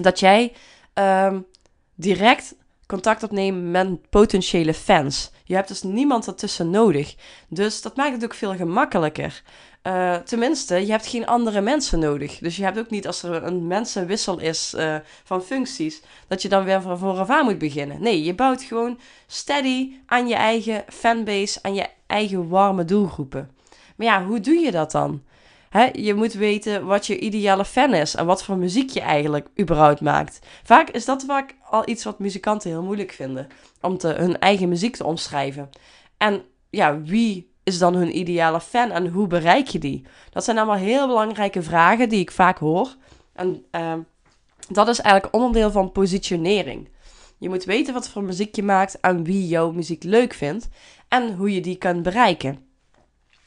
Dat 0.01 0.21
jij 0.21 0.53
um, 0.95 1.47
direct 1.95 2.55
contact 2.87 3.23
opnemen 3.23 3.71
met 3.71 4.11
potentiële 4.11 4.75
fans. 4.75 5.31
Je 5.45 5.55
hebt 5.55 5.69
dus 5.69 5.83
niemand 5.83 6.27
ertussen 6.27 6.71
nodig. 6.71 7.15
Dus 7.49 7.83
dat 7.83 7.97
maakt 7.97 8.13
het 8.13 8.25
ook 8.25 8.35
veel 8.35 8.55
gemakkelijker. 8.55 9.43
Uh, 9.83 10.15
tenminste, 10.15 10.75
je 10.75 10.91
hebt 10.91 11.07
geen 11.07 11.27
andere 11.27 11.61
mensen 11.61 11.99
nodig. 11.99 12.39
Dus 12.39 12.57
je 12.57 12.63
hebt 12.63 12.79
ook 12.79 12.91
niet 12.91 13.07
als 13.07 13.23
er 13.23 13.43
een 13.43 13.67
mensenwissel 13.67 14.39
is 14.39 14.75
uh, 14.77 14.97
van 15.25 15.43
functies, 15.43 16.03
dat 16.29 16.43
je 16.43 16.49
dan 16.49 16.65
weer 16.65 16.83
van 16.83 16.99
vooraf 16.99 17.31
aan 17.31 17.45
moet 17.45 17.59
beginnen. 17.59 18.03
Nee, 18.03 18.25
je 18.25 18.35
bouwt 18.35 18.63
gewoon 18.63 18.99
steady 19.27 19.93
aan 20.07 20.29
je 20.29 20.35
eigen 20.35 20.85
fanbase, 20.89 21.59
aan 21.63 21.75
je 21.75 21.87
eigen 22.07 22.49
warme 22.49 22.85
doelgroepen. 22.85 23.51
Maar 23.97 24.07
ja, 24.07 24.25
hoe 24.25 24.41
doe 24.41 24.55
je 24.55 24.71
dat 24.71 24.91
dan? 24.91 25.23
Je 25.93 26.15
moet 26.15 26.33
weten 26.33 26.87
wat 26.87 27.07
je 27.07 27.19
ideale 27.19 27.65
fan 27.65 27.95
is 27.95 28.15
en 28.15 28.27
wat 28.27 28.45
voor 28.45 28.57
muziek 28.57 28.91
je 28.91 29.01
eigenlijk 29.01 29.49
überhaupt 29.61 30.01
maakt. 30.01 30.39
Vaak 30.63 30.91
is 30.91 31.05
dat 31.05 31.25
vaak 31.25 31.55
al 31.63 31.89
iets 31.89 32.05
wat 32.05 32.19
muzikanten 32.19 32.71
heel 32.71 32.83
moeilijk 32.83 33.13
vinden, 33.13 33.47
om 33.81 33.99
te, 33.99 34.09
hun 34.09 34.39
eigen 34.39 34.69
muziek 34.69 34.97
te 34.97 35.05
omschrijven. 35.05 35.71
En 36.17 36.43
ja, 36.71 37.01
wie 37.01 37.53
is 37.63 37.79
dan 37.79 37.95
hun 37.95 38.19
ideale 38.19 38.61
fan 38.61 38.91
en 38.91 39.09
hoe 39.09 39.27
bereik 39.27 39.67
je 39.67 39.79
die? 39.79 40.07
Dat 40.31 40.45
zijn 40.45 40.59
allemaal 40.59 40.77
heel 40.77 41.07
belangrijke 41.07 41.63
vragen 41.63 42.09
die 42.09 42.21
ik 42.21 42.31
vaak 42.31 42.59
hoor. 42.59 42.97
En 43.33 43.65
uh, 43.73 43.95
dat 44.69 44.89
is 44.89 45.01
eigenlijk 45.01 45.35
onderdeel 45.35 45.71
van 45.71 45.93
positionering. 45.93 46.89
Je 47.39 47.49
moet 47.49 47.65
weten 47.65 47.95
wat 47.95 48.09
voor 48.09 48.23
muziek 48.23 48.57
je 48.57 48.63
maakt 48.63 49.01
en 49.01 49.25
wie 49.25 49.49
jouw 49.49 49.73
muziek 49.73 50.03
leuk 50.03 50.35
vindt 50.35 50.69
en 51.09 51.35
hoe 51.35 51.55
je 51.55 51.61
die 51.61 51.77
kan 51.77 52.03
bereiken. 52.03 52.70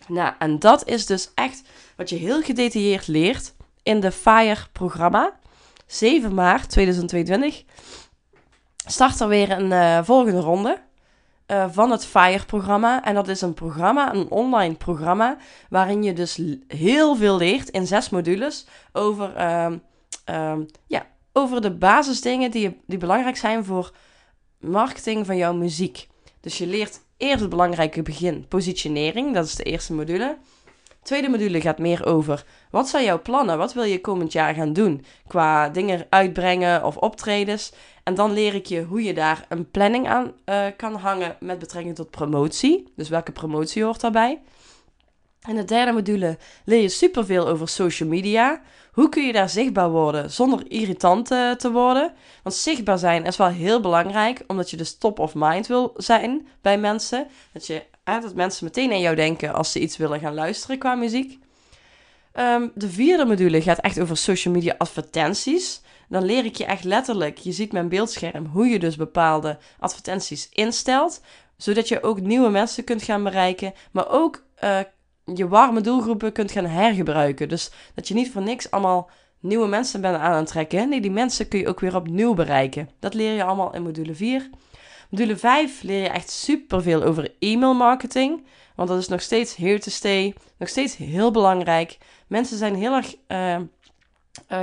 Nou, 0.07 0.33
en 0.39 0.59
dat 0.59 0.87
is 0.87 1.05
dus 1.05 1.31
echt 1.35 1.61
wat 1.95 2.09
je 2.09 2.15
heel 2.15 2.41
gedetailleerd 2.41 3.07
leert 3.07 3.53
in 3.83 3.99
de 3.99 4.11
FIRE-programma. 4.11 5.39
7 5.87 6.33
maart 6.33 6.69
2022 6.69 7.63
start 8.85 9.19
er 9.19 9.27
weer 9.27 9.51
een 9.51 9.71
uh, 9.71 10.03
volgende 10.03 10.39
ronde 10.39 10.81
uh, 11.47 11.65
van 11.71 11.91
het 11.91 12.05
FIRE-programma. 12.05 13.03
En 13.03 13.13
dat 13.13 13.27
is 13.27 13.41
een 13.41 13.53
programma, 13.53 14.13
een 14.13 14.29
online 14.29 14.75
programma, 14.75 15.37
waarin 15.69 16.03
je 16.03 16.13
dus 16.13 16.41
heel 16.67 17.15
veel 17.15 17.37
leert 17.37 17.69
in 17.69 17.87
zes 17.87 18.09
modules 18.09 18.65
over, 18.91 19.33
uh, 19.37 20.57
ja, 20.87 21.05
over 21.33 21.61
de 21.61 21.71
basisdingen 21.71 22.51
die, 22.51 22.81
die 22.85 22.97
belangrijk 22.97 23.37
zijn 23.37 23.65
voor 23.65 23.91
marketing 24.59 25.25
van 25.25 25.37
jouw 25.37 25.53
muziek. 25.53 26.07
Dus 26.39 26.57
je 26.57 26.67
leert 26.67 27.01
eerst 27.23 27.39
het 27.39 27.49
belangrijke 27.49 28.01
begin, 28.01 28.45
positionering, 28.47 29.33
dat 29.33 29.45
is 29.45 29.55
de 29.55 29.63
eerste 29.63 29.93
module. 29.93 30.37
Tweede 31.03 31.29
module 31.29 31.61
gaat 31.61 31.77
meer 31.79 32.05
over 32.05 32.45
wat 32.71 32.87
zijn 32.87 33.03
jouw 33.03 33.21
plannen? 33.21 33.57
Wat 33.57 33.73
wil 33.73 33.83
je 33.83 34.01
komend 34.01 34.31
jaar 34.31 34.53
gaan 34.53 34.73
doen 34.73 35.05
qua 35.27 35.69
dingen 35.69 36.05
uitbrengen 36.09 36.83
of 36.83 36.97
optredens? 36.97 37.73
En 38.03 38.15
dan 38.15 38.33
leer 38.33 38.55
ik 38.55 38.65
je 38.65 38.83
hoe 38.83 39.03
je 39.03 39.13
daar 39.13 39.45
een 39.49 39.71
planning 39.71 40.07
aan 40.07 40.31
uh, 40.45 40.65
kan 40.77 40.95
hangen 40.95 41.35
met 41.39 41.59
betrekking 41.59 41.95
tot 41.95 42.09
promotie. 42.09 42.91
Dus 42.95 43.09
welke 43.09 43.31
promotie 43.31 43.83
hoort 43.83 44.01
daarbij? 44.01 44.41
In 45.47 45.55
de 45.55 45.65
derde 45.65 45.91
module 45.91 46.37
leer 46.65 46.81
je 46.81 46.89
superveel 46.89 47.47
over 47.47 47.67
social 47.67 48.09
media. 48.09 48.61
Hoe 48.93 49.09
kun 49.09 49.25
je 49.25 49.33
daar 49.33 49.49
zichtbaar 49.49 49.89
worden 49.89 50.31
zonder 50.31 50.71
irritant 50.71 51.31
uh, 51.31 51.51
te 51.51 51.71
worden? 51.71 52.13
Want 52.43 52.55
zichtbaar 52.55 52.97
zijn 52.97 53.25
is 53.25 53.37
wel 53.37 53.47
heel 53.47 53.79
belangrijk, 53.79 54.43
omdat 54.47 54.69
je 54.69 54.77
dus 54.77 54.97
top 54.97 55.19
of 55.19 55.33
mind 55.35 55.67
wil 55.67 55.93
zijn 55.97 56.47
bij 56.61 56.77
mensen. 56.77 57.27
Dat, 57.53 57.67
je, 57.67 57.83
dat 58.03 58.35
mensen 58.35 58.65
meteen 58.65 58.91
aan 58.91 58.99
jou 58.99 59.15
denken 59.15 59.53
als 59.53 59.71
ze 59.71 59.79
iets 59.79 59.97
willen 59.97 60.19
gaan 60.19 60.33
luisteren 60.33 60.77
qua 60.77 60.95
muziek. 60.95 61.39
Um, 62.39 62.71
de 62.75 62.89
vierde 62.89 63.25
module 63.25 63.61
gaat 63.61 63.79
echt 63.79 63.99
over 63.99 64.17
social 64.17 64.53
media 64.53 64.75
advertenties. 64.77 65.81
Dan 66.09 66.23
leer 66.23 66.45
ik 66.45 66.55
je 66.55 66.65
echt 66.65 66.83
letterlijk, 66.83 67.37
je 67.37 67.51
ziet 67.51 67.71
mijn 67.71 67.89
beeldscherm, 67.89 68.45
hoe 68.45 68.67
je 68.67 68.79
dus 68.79 68.95
bepaalde 68.95 69.57
advertenties 69.79 70.49
instelt. 70.51 71.21
Zodat 71.57 71.87
je 71.87 72.03
ook 72.03 72.21
nieuwe 72.21 72.49
mensen 72.49 72.83
kunt 72.83 73.03
gaan 73.03 73.23
bereiken, 73.23 73.73
maar 73.91 74.09
ook 74.09 74.43
uh, 74.63 74.79
je 75.25 75.47
warme 75.47 75.81
doelgroepen 75.81 76.31
kunt 76.31 76.51
gaan 76.51 76.65
hergebruiken. 76.65 77.49
Dus 77.49 77.71
dat 77.95 78.07
je 78.07 78.13
niet 78.13 78.31
voor 78.31 78.41
niks 78.41 78.71
allemaal 78.71 79.09
nieuwe 79.39 79.67
mensen 79.67 80.01
bent 80.01 80.17
aan 80.17 80.35
het 80.35 80.47
trekken. 80.47 80.89
Nee, 80.89 81.01
die 81.01 81.11
mensen 81.11 81.47
kun 81.47 81.59
je 81.59 81.67
ook 81.67 81.79
weer 81.79 81.95
opnieuw 81.95 82.33
bereiken. 82.33 82.89
Dat 82.99 83.13
leer 83.13 83.33
je 83.33 83.43
allemaal 83.43 83.73
in 83.73 83.83
module 83.83 84.13
4. 84.13 84.49
Module 85.09 85.37
5 85.37 85.81
leer 85.81 86.01
je 86.01 86.09
echt 86.09 86.29
superveel 86.29 87.03
over 87.03 87.35
e-mail 87.39 87.73
marketing. 87.73 88.45
Want 88.75 88.89
dat 88.89 88.97
is 88.97 89.07
nog 89.07 89.21
steeds 89.21 89.55
here 89.55 89.79
to 89.79 89.91
stay. 89.91 90.33
Nog 90.57 90.69
steeds 90.69 90.97
heel 90.97 91.31
belangrijk. 91.31 91.97
Mensen 92.27 92.57
zijn 92.57 92.75
heel 92.75 92.93
erg 92.93 93.15
uh, 93.27 93.55
uh, 93.55 93.61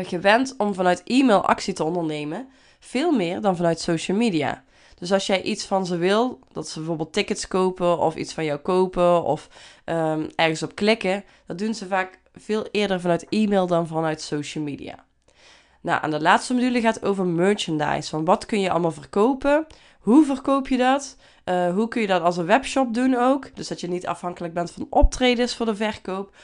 gewend 0.03 0.55
om 0.59 0.75
vanuit 0.75 1.03
e-mail 1.05 1.47
actie 1.47 1.75
te 1.75 1.85
ondernemen. 1.85 2.49
Veel 2.79 3.13
meer 3.13 3.41
dan 3.41 3.57
vanuit 3.57 3.81
social 3.81 4.17
media. 4.17 4.65
Dus 5.01 5.13
als 5.13 5.27
jij 5.27 5.43
iets 5.43 5.65
van 5.65 5.87
ze 5.87 5.97
wil, 5.97 6.39
dat 6.53 6.69
ze 6.69 6.79
bijvoorbeeld 6.79 7.13
tickets 7.13 7.49
kopen 7.49 7.99
of 7.99 8.15
iets 8.15 8.33
van 8.33 8.45
jou 8.45 8.59
kopen 8.59 9.25
of 9.25 9.49
um, 9.85 10.27
ergens 10.35 10.63
op 10.63 10.75
klikken, 10.75 11.25
dat 11.47 11.59
doen 11.59 11.75
ze 11.75 11.87
vaak 11.87 12.19
veel 12.35 12.67
eerder 12.71 13.01
vanuit 13.01 13.29
e-mail 13.29 13.67
dan 13.67 13.87
vanuit 13.87 14.23
social 14.23 14.65
media. 14.65 15.05
Nou, 15.81 16.03
en 16.03 16.11
de 16.11 16.21
laatste 16.21 16.55
module 16.55 16.81
gaat 16.81 17.05
over 17.05 17.25
merchandise. 17.25 18.11
Van 18.11 18.25
wat 18.25 18.47
kun 18.47 18.61
je 18.61 18.71
allemaal 18.71 18.93
verkopen? 18.93 19.67
Hoe 20.01 20.25
verkoop 20.25 20.69
je 20.69 20.77
dat? 20.77 21.17
Uh, 21.45 21.75
hoe 21.75 21.89
kun 21.89 22.01
je 22.01 22.07
dat 22.07 22.23
als 22.23 22.37
een 22.37 22.47
webshop 22.47 22.95
doen 22.95 23.15
ook? 23.15 23.57
Dus 23.57 23.69
dat 23.69 23.81
je 23.81 23.89
niet 23.89 24.07
afhankelijk 24.07 24.55
bent 24.55 24.71
van 24.71 24.87
optredens 24.91 25.57
voor 25.57 25.67
de 25.67 25.77
verkoop. 25.77 26.35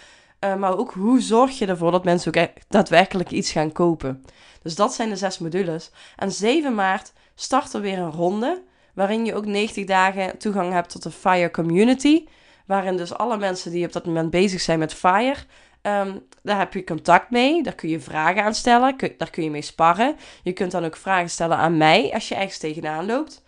Uh, 0.41 0.57
maar 0.57 0.79
ook 0.79 0.93
hoe 0.93 1.21
zorg 1.21 1.59
je 1.59 1.67
ervoor 1.67 1.91
dat 1.91 2.05
mensen 2.05 2.35
ook 2.35 2.49
daadwerkelijk 2.69 3.31
iets 3.31 3.53
gaan 3.53 3.73
kopen? 3.73 4.25
Dus 4.63 4.75
dat 4.75 4.95
zijn 4.95 5.09
de 5.09 5.17
zes 5.17 5.39
modules. 5.39 5.91
En 6.17 6.33
7 6.33 6.75
maart 6.75 7.13
start 7.37 7.73
er 7.73 7.81
weer 7.81 7.99
een 7.99 8.11
ronde. 8.11 8.63
Waarin 8.95 9.25
je 9.25 9.35
ook 9.35 9.47
90 9.47 9.85
dagen 9.85 10.39
toegang 10.39 10.73
hebt 10.73 10.91
tot 10.91 11.03
de 11.03 11.11
Fire 11.11 11.51
Community. 11.51 12.27
Waarin 12.67 12.97
dus 12.97 13.15
alle 13.15 13.37
mensen 13.37 13.71
die 13.71 13.87
op 13.87 13.93
dat 13.93 14.07
moment 14.07 14.31
bezig 14.31 14.61
zijn 14.61 14.79
met 14.79 14.95
Fire. 14.95 15.37
Um, 15.83 16.27
daar 16.43 16.59
heb 16.59 16.73
je 16.73 16.85
contact 16.85 17.31
mee. 17.31 17.63
Daar 17.63 17.75
kun 17.75 17.89
je 17.89 18.01
vragen 18.01 18.45
aan 18.45 18.55
stellen. 18.55 18.97
daar 19.19 19.31
kun 19.31 19.45
je 19.45 19.51
mee 19.51 19.63
sparren. 19.63 20.17
Je 20.43 20.53
kunt 20.53 20.71
dan 20.71 20.85
ook 20.85 20.97
vragen 20.97 21.31
stellen 21.31 21.57
aan 21.57 21.77
mij 21.77 22.11
als 22.15 22.29
je 22.29 22.35
ergens 22.35 22.59
tegenaan 22.59 23.07
loopt. 23.07 23.43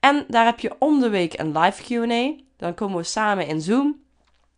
En 0.00 0.24
daar 0.28 0.44
heb 0.44 0.60
je 0.60 0.74
om 0.78 1.00
de 1.00 1.08
week 1.08 1.38
een 1.38 1.58
live 1.58 1.82
QA. 1.82 2.42
Dan 2.56 2.74
komen 2.74 2.96
we 2.96 3.02
samen 3.02 3.46
in 3.46 3.60
Zoom. 3.60 4.00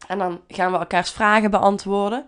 En 0.07 0.19
dan 0.19 0.41
gaan 0.49 0.73
we 0.73 0.79
elkaars 0.79 1.11
vragen 1.11 1.51
beantwoorden. 1.51 2.27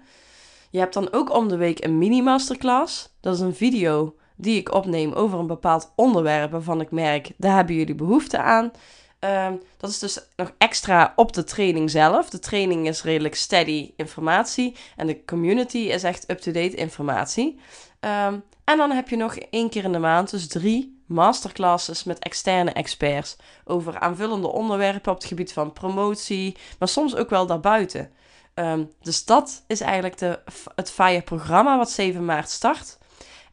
Je 0.70 0.78
hebt 0.78 0.94
dan 0.94 1.12
ook 1.12 1.34
om 1.34 1.48
de 1.48 1.56
week 1.56 1.84
een 1.84 1.98
mini-masterclass. 1.98 3.14
Dat 3.20 3.34
is 3.34 3.40
een 3.40 3.54
video 3.54 4.14
die 4.40 4.59
ik 4.59 4.74
opneem 4.74 5.12
over 5.12 5.38
een 5.38 5.46
bepaald 5.46 5.92
onderwerp 5.96 6.50
waarvan 6.50 6.81
ik 6.81 6.90
merk, 6.90 7.31
daar 7.37 7.57
hebben 7.57 7.74
jullie 7.74 7.94
behoefte 7.94 8.38
aan. 8.38 8.70
Ehm, 9.18 9.55
dat 9.76 9.90
is 9.90 9.98
dus 9.98 10.20
nog 10.37 10.53
extra 10.59 11.12
op 11.16 11.33
de 11.33 11.44
training 11.44 11.90
zelf. 11.90 12.31
De 12.31 12.38
training 12.38 12.88
is 12.88 13.03
redelijk 13.03 13.35
steady 13.35 13.92
informatie 13.96 14.76
en 14.96 15.07
de 15.07 15.24
community 15.24 15.79
is 15.79 16.03
echt 16.03 16.31
up-to-date 16.31 16.76
informatie. 16.76 17.61
Ehm, 18.00 18.38
en 18.64 18.76
dan 18.76 18.90
heb 18.90 19.09
je 19.09 19.16
nog 19.16 19.37
één 19.37 19.70
keer 19.70 19.85
in 19.85 19.92
de 19.92 19.98
maand, 19.98 20.31
dus 20.31 20.48
drie 20.48 21.03
masterclasses 21.07 22.05
met 22.05 22.18
externe 22.18 22.72
experts 22.72 23.37
over 23.64 23.98
aanvullende 23.98 24.48
onderwerpen 24.48 25.12
op 25.12 25.18
het 25.18 25.26
gebied 25.26 25.53
van 25.53 25.72
promotie, 25.72 26.57
maar 26.79 26.88
soms 26.88 27.16
ook 27.16 27.31
wel 27.31 27.46
daarbuiten. 27.46 28.11
Um, 28.55 28.90
dus 29.00 29.24
dat 29.24 29.64
is 29.66 29.81
eigenlijk 29.81 30.18
de, 30.18 30.38
het 30.74 30.90
FIRE-programma 30.90 31.76
wat 31.76 31.90
7 31.90 32.24
maart 32.24 32.50
start. 32.50 32.98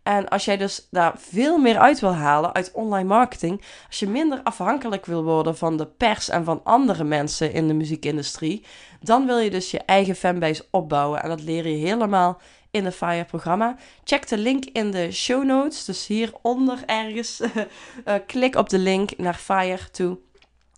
En 0.07 0.27
als 0.27 0.45
jij 0.45 0.57
dus 0.57 0.87
daar 0.91 1.13
veel 1.17 1.57
meer 1.57 1.77
uit 1.77 1.99
wil 1.99 2.13
halen 2.13 2.53
uit 2.53 2.71
online 2.71 3.07
marketing, 3.07 3.61
als 3.87 3.99
je 3.99 4.07
minder 4.07 4.39
afhankelijk 4.43 5.05
wil 5.05 5.23
worden 5.23 5.57
van 5.57 5.77
de 5.77 5.85
pers 5.85 6.29
en 6.29 6.43
van 6.43 6.61
andere 6.63 7.03
mensen 7.03 7.53
in 7.53 7.67
de 7.67 7.73
muziekindustrie, 7.73 8.65
dan 9.01 9.25
wil 9.25 9.37
je 9.37 9.49
dus 9.49 9.71
je 9.71 9.79
eigen 9.79 10.15
fanbase 10.15 10.65
opbouwen. 10.71 11.23
En 11.23 11.29
dat 11.29 11.41
leer 11.41 11.67
je 11.67 11.85
helemaal 11.85 12.41
in 12.71 12.83
de 12.83 12.91
FIRE 12.91 13.25
programma. 13.25 13.75
Check 14.03 14.27
de 14.27 14.37
link 14.37 14.65
in 14.65 14.91
de 14.91 15.11
show 15.11 15.43
notes, 15.43 15.85
dus 15.85 16.07
hieronder 16.07 16.83
ergens. 16.85 17.41
uh, 17.41 18.13
klik 18.27 18.55
op 18.55 18.69
de 18.69 18.79
link 18.79 19.17
naar 19.17 19.35
FIRE 19.35 19.89
toe. 19.91 20.17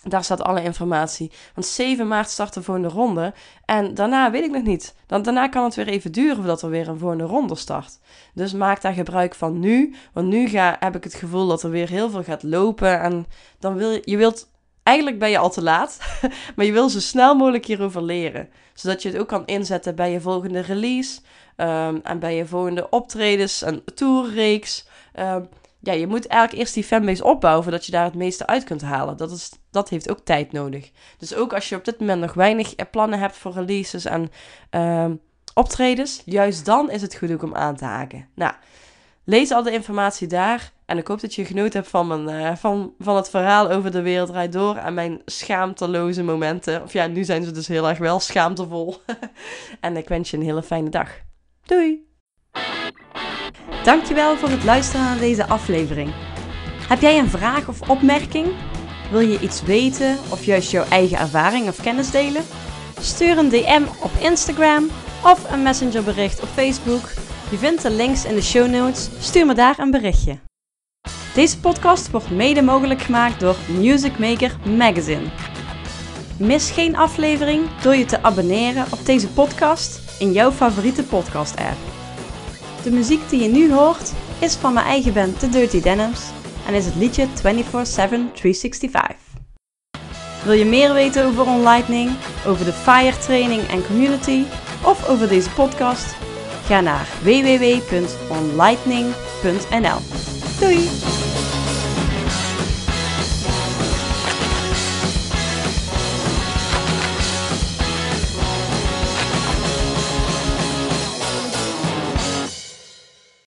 Daar 0.04 0.24
staat 0.24 0.42
alle 0.42 0.64
informatie. 0.64 1.32
Want 1.54 1.68
7 1.68 2.08
maart 2.08 2.30
start 2.30 2.54
de 2.54 2.64
volgende 2.64 2.90
ronde. 2.90 3.34
En 3.66 3.94
daarna 3.94 4.32
weet 4.32 4.44
ik 4.44 4.52
nog 4.52 4.64
niet. 4.64 4.96
Dan, 5.06 5.22
daarna 5.22 5.48
kan 5.48 5.64
het 5.64 5.76
weer 5.76 5.88
even 5.88 6.12
duren 6.12 6.36
voordat 6.36 6.62
er 6.62 6.70
weer 6.70 6.88
een 6.88 6.98
volgende 7.00 7.24
ronde 7.24 7.56
start. 7.56 8.00
Dus 8.34 8.54
maak 8.54 8.82
daar 8.82 8.94
gebruik 8.94 9.36
van 9.36 9.60
nu. 9.60 9.96
Want 10.14 10.28
nu 10.28 10.48
ga, 10.48 10.76
heb 10.80 10.96
ik 10.96 11.04
het 11.04 11.14
gevoel 11.14 11.48
dat 11.48 11.64
er 11.64 11.70
weer 11.70 11.90
heel 11.90 12.10
veel 12.10 12.24
gaat 12.24 12.44
lopen. 12.44 13.02
En 13.02 13.26
dan 13.60 13.76
wil 13.76 13.90
je, 13.92 14.02
je 14.04 14.18
wilt, 14.18 14.50
eigenlijk 14.84 15.20
ben 15.20 15.30
je 15.30 15.38
al 15.38 15.50
te 15.50 15.64
laat. 15.64 15.98
maar 16.56 16.66
je 16.66 16.72
wil 16.72 16.90
zo 16.90 17.00
snel 17.00 17.36
mogelijk 17.36 17.66
hierover 17.66 18.04
leren. 18.04 18.50
Zodat 18.74 19.02
je 19.02 19.10
het 19.10 19.18
ook 19.18 19.28
kan 19.28 19.46
inzetten 19.46 19.96
bij 19.96 20.12
je 20.12 20.22
volgende 20.22 20.60
release. 20.60 21.20
Um, 21.58 22.00
en 22.04 22.20
bij 22.20 22.36
je 22.36 22.46
volgende 22.46 22.90
optredens 22.90 23.62
en 23.62 23.84
tourreeks. 23.96 24.88
Um, 25.20 25.50
ja, 25.82 25.94
je 25.94 26.08
moet 26.08 26.28
eigenlijk 26.28 26.62
eerst 26.62 26.74
die 26.74 26.84
fanbase 26.84 27.24
opbouwen 27.24 27.64
voordat 27.64 27.86
je 27.86 27.92
daar 27.92 28.04
het 28.04 28.16
meeste 28.16 28.48
uit 28.48 28.64
kunt 28.64 28.82
halen. 28.82 29.18
Dat, 29.18 29.32
is, 29.32 29.52
dat 29.72 29.90
heeft 29.90 30.10
ook 30.10 30.20
tijd 30.24 30.52
nodig. 30.52 30.92
Dus 31.18 31.36
ook 31.36 31.54
als 31.54 31.70
je 31.70 31.76
op 31.76 31.86
dit 31.86 32.00
moment 32.00 32.22
nog 32.22 32.34
weinig 32.34 32.76
eh, 32.76 32.86
plannen 32.92 33.20
hebt 33.20 33.38
voor 33.38 33.54
releases 33.54 34.06
en 34.06 34.30
uh, 34.72 35.06
optredens, 35.54 36.22
juist 36.26 36.66
dan 36.66 36.92
is 36.92 37.02
het 37.02 37.16
goed 37.16 37.44
om 37.44 37.56
aan 37.56 37.76
te 37.76 37.86
haken. 37.86 38.28
Nou, 38.36 38.54
lees 39.24 39.52
al 39.52 39.64
de 39.64 39.72
informatie 39.72 40.28
daar. 40.28 40.72
En 40.86 40.98
ik 40.98 41.08
hoop 41.08 41.22
dat 41.22 41.36
je 41.36 41.46
genoten 41.46 41.80
hebt 41.80 41.92
van, 41.92 42.08
mijn, 42.08 42.30
uh, 42.30 42.56
van, 42.56 42.94
van 43.00 43.16
het 43.16 43.30
verhaal 43.30 43.70
over 43.70 43.92
de 43.92 44.02
wereld 44.02 44.30
draait 44.30 44.52
door 44.52 44.76
en 44.76 44.94
mijn 44.94 45.22
schaamteloze 45.26 46.24
momenten. 46.24 46.84
Of 46.84 46.94
ja, 46.94 47.08
nu 47.08 47.24
zijn 47.24 47.44
ze 47.44 47.52
dus 47.52 47.68
heel 47.68 47.90
erg 47.90 47.98
wel 47.98 48.20
schaamtevol. 48.20 48.96
en 49.80 49.98
ik 49.98 50.08
wens 50.08 50.32
je 50.32 50.38
een 50.38 50.44
hele 50.44 50.64
fijne 50.64 50.90
dag. 50.90 51.10
Doei! 51.66 52.09
Dankjewel 53.90 54.38
voor 54.38 54.50
het 54.50 54.64
luisteren 54.64 55.06
naar 55.06 55.18
deze 55.18 55.48
aflevering. 55.48 56.12
Heb 56.88 57.02
jij 57.02 57.20
een 57.20 57.30
vraag 57.30 57.68
of 57.68 57.90
opmerking? 57.90 58.48
Wil 59.12 59.20
je 59.20 59.40
iets 59.40 59.62
weten 59.62 60.18
of 60.30 60.44
juist 60.44 60.72
jouw 60.72 60.84
eigen 60.90 61.18
ervaring 61.18 61.68
of 61.68 61.82
kennis 61.82 62.12
delen? 62.12 62.44
Stuur 63.00 63.38
een 63.38 63.50
DM 63.50 63.82
op 64.02 64.12
Instagram 64.20 64.90
of 65.24 65.52
een 65.52 65.64
messengerbericht 65.64 66.42
op 66.42 66.48
Facebook. 66.48 67.02
Je 67.50 67.58
vindt 67.58 67.82
de 67.82 67.92
links 67.92 68.26
in 68.26 68.36
de 68.36 68.42
show 68.42 68.70
notes. 68.70 69.10
Stuur 69.20 69.46
me 69.46 69.54
daar 69.54 69.80
een 69.80 69.92
berichtje. 69.92 70.40
Deze 71.34 71.60
podcast 71.60 72.12
wordt 72.12 72.30
mede 72.30 72.62
mogelijk 72.62 73.02
gemaakt 73.02 73.40
door 73.40 73.56
Music 73.80 74.20
Maker 74.20 74.58
Magazine. 74.78 75.26
Mis 76.38 76.72
geen 76.72 76.96
aflevering 76.96 77.82
door 77.82 77.96
je 77.96 78.06
te 78.06 78.24
abonneren 78.24 78.86
op 78.92 79.06
deze 79.06 79.28
podcast 79.28 80.20
in 80.20 80.32
jouw 80.32 80.52
favoriete 80.52 81.04
podcast-app. 81.04 81.99
De 82.84 82.92
muziek 82.92 83.30
die 83.30 83.42
je 83.42 83.48
nu 83.48 83.74
hoort 83.74 84.12
is 84.40 84.56
van 84.56 84.74
mijn 84.74 84.86
eigen 84.86 85.14
band 85.14 85.40
The 85.40 85.50
Dirty 85.50 85.82
Denims 85.82 86.20
en 86.68 86.74
is 86.74 86.86
het 86.86 86.96
liedje 86.96 87.28
24-7 87.28 87.32
365. 88.34 89.16
Wil 90.44 90.54
je 90.54 90.66
meer 90.66 90.94
weten 90.94 91.26
over 91.26 91.48
OnLightning, 91.48 92.12
over 92.46 92.66
de 92.66 92.74
FIRE 92.74 93.18
training 93.18 93.68
en 93.68 93.86
community 93.86 94.44
of 94.84 95.10
over 95.10 95.28
deze 95.28 95.50
podcast? 95.50 96.16
Ga 96.66 96.82
naar 96.82 97.08
www.onlightning.nl. 97.22 100.00
Doei! 100.60 100.90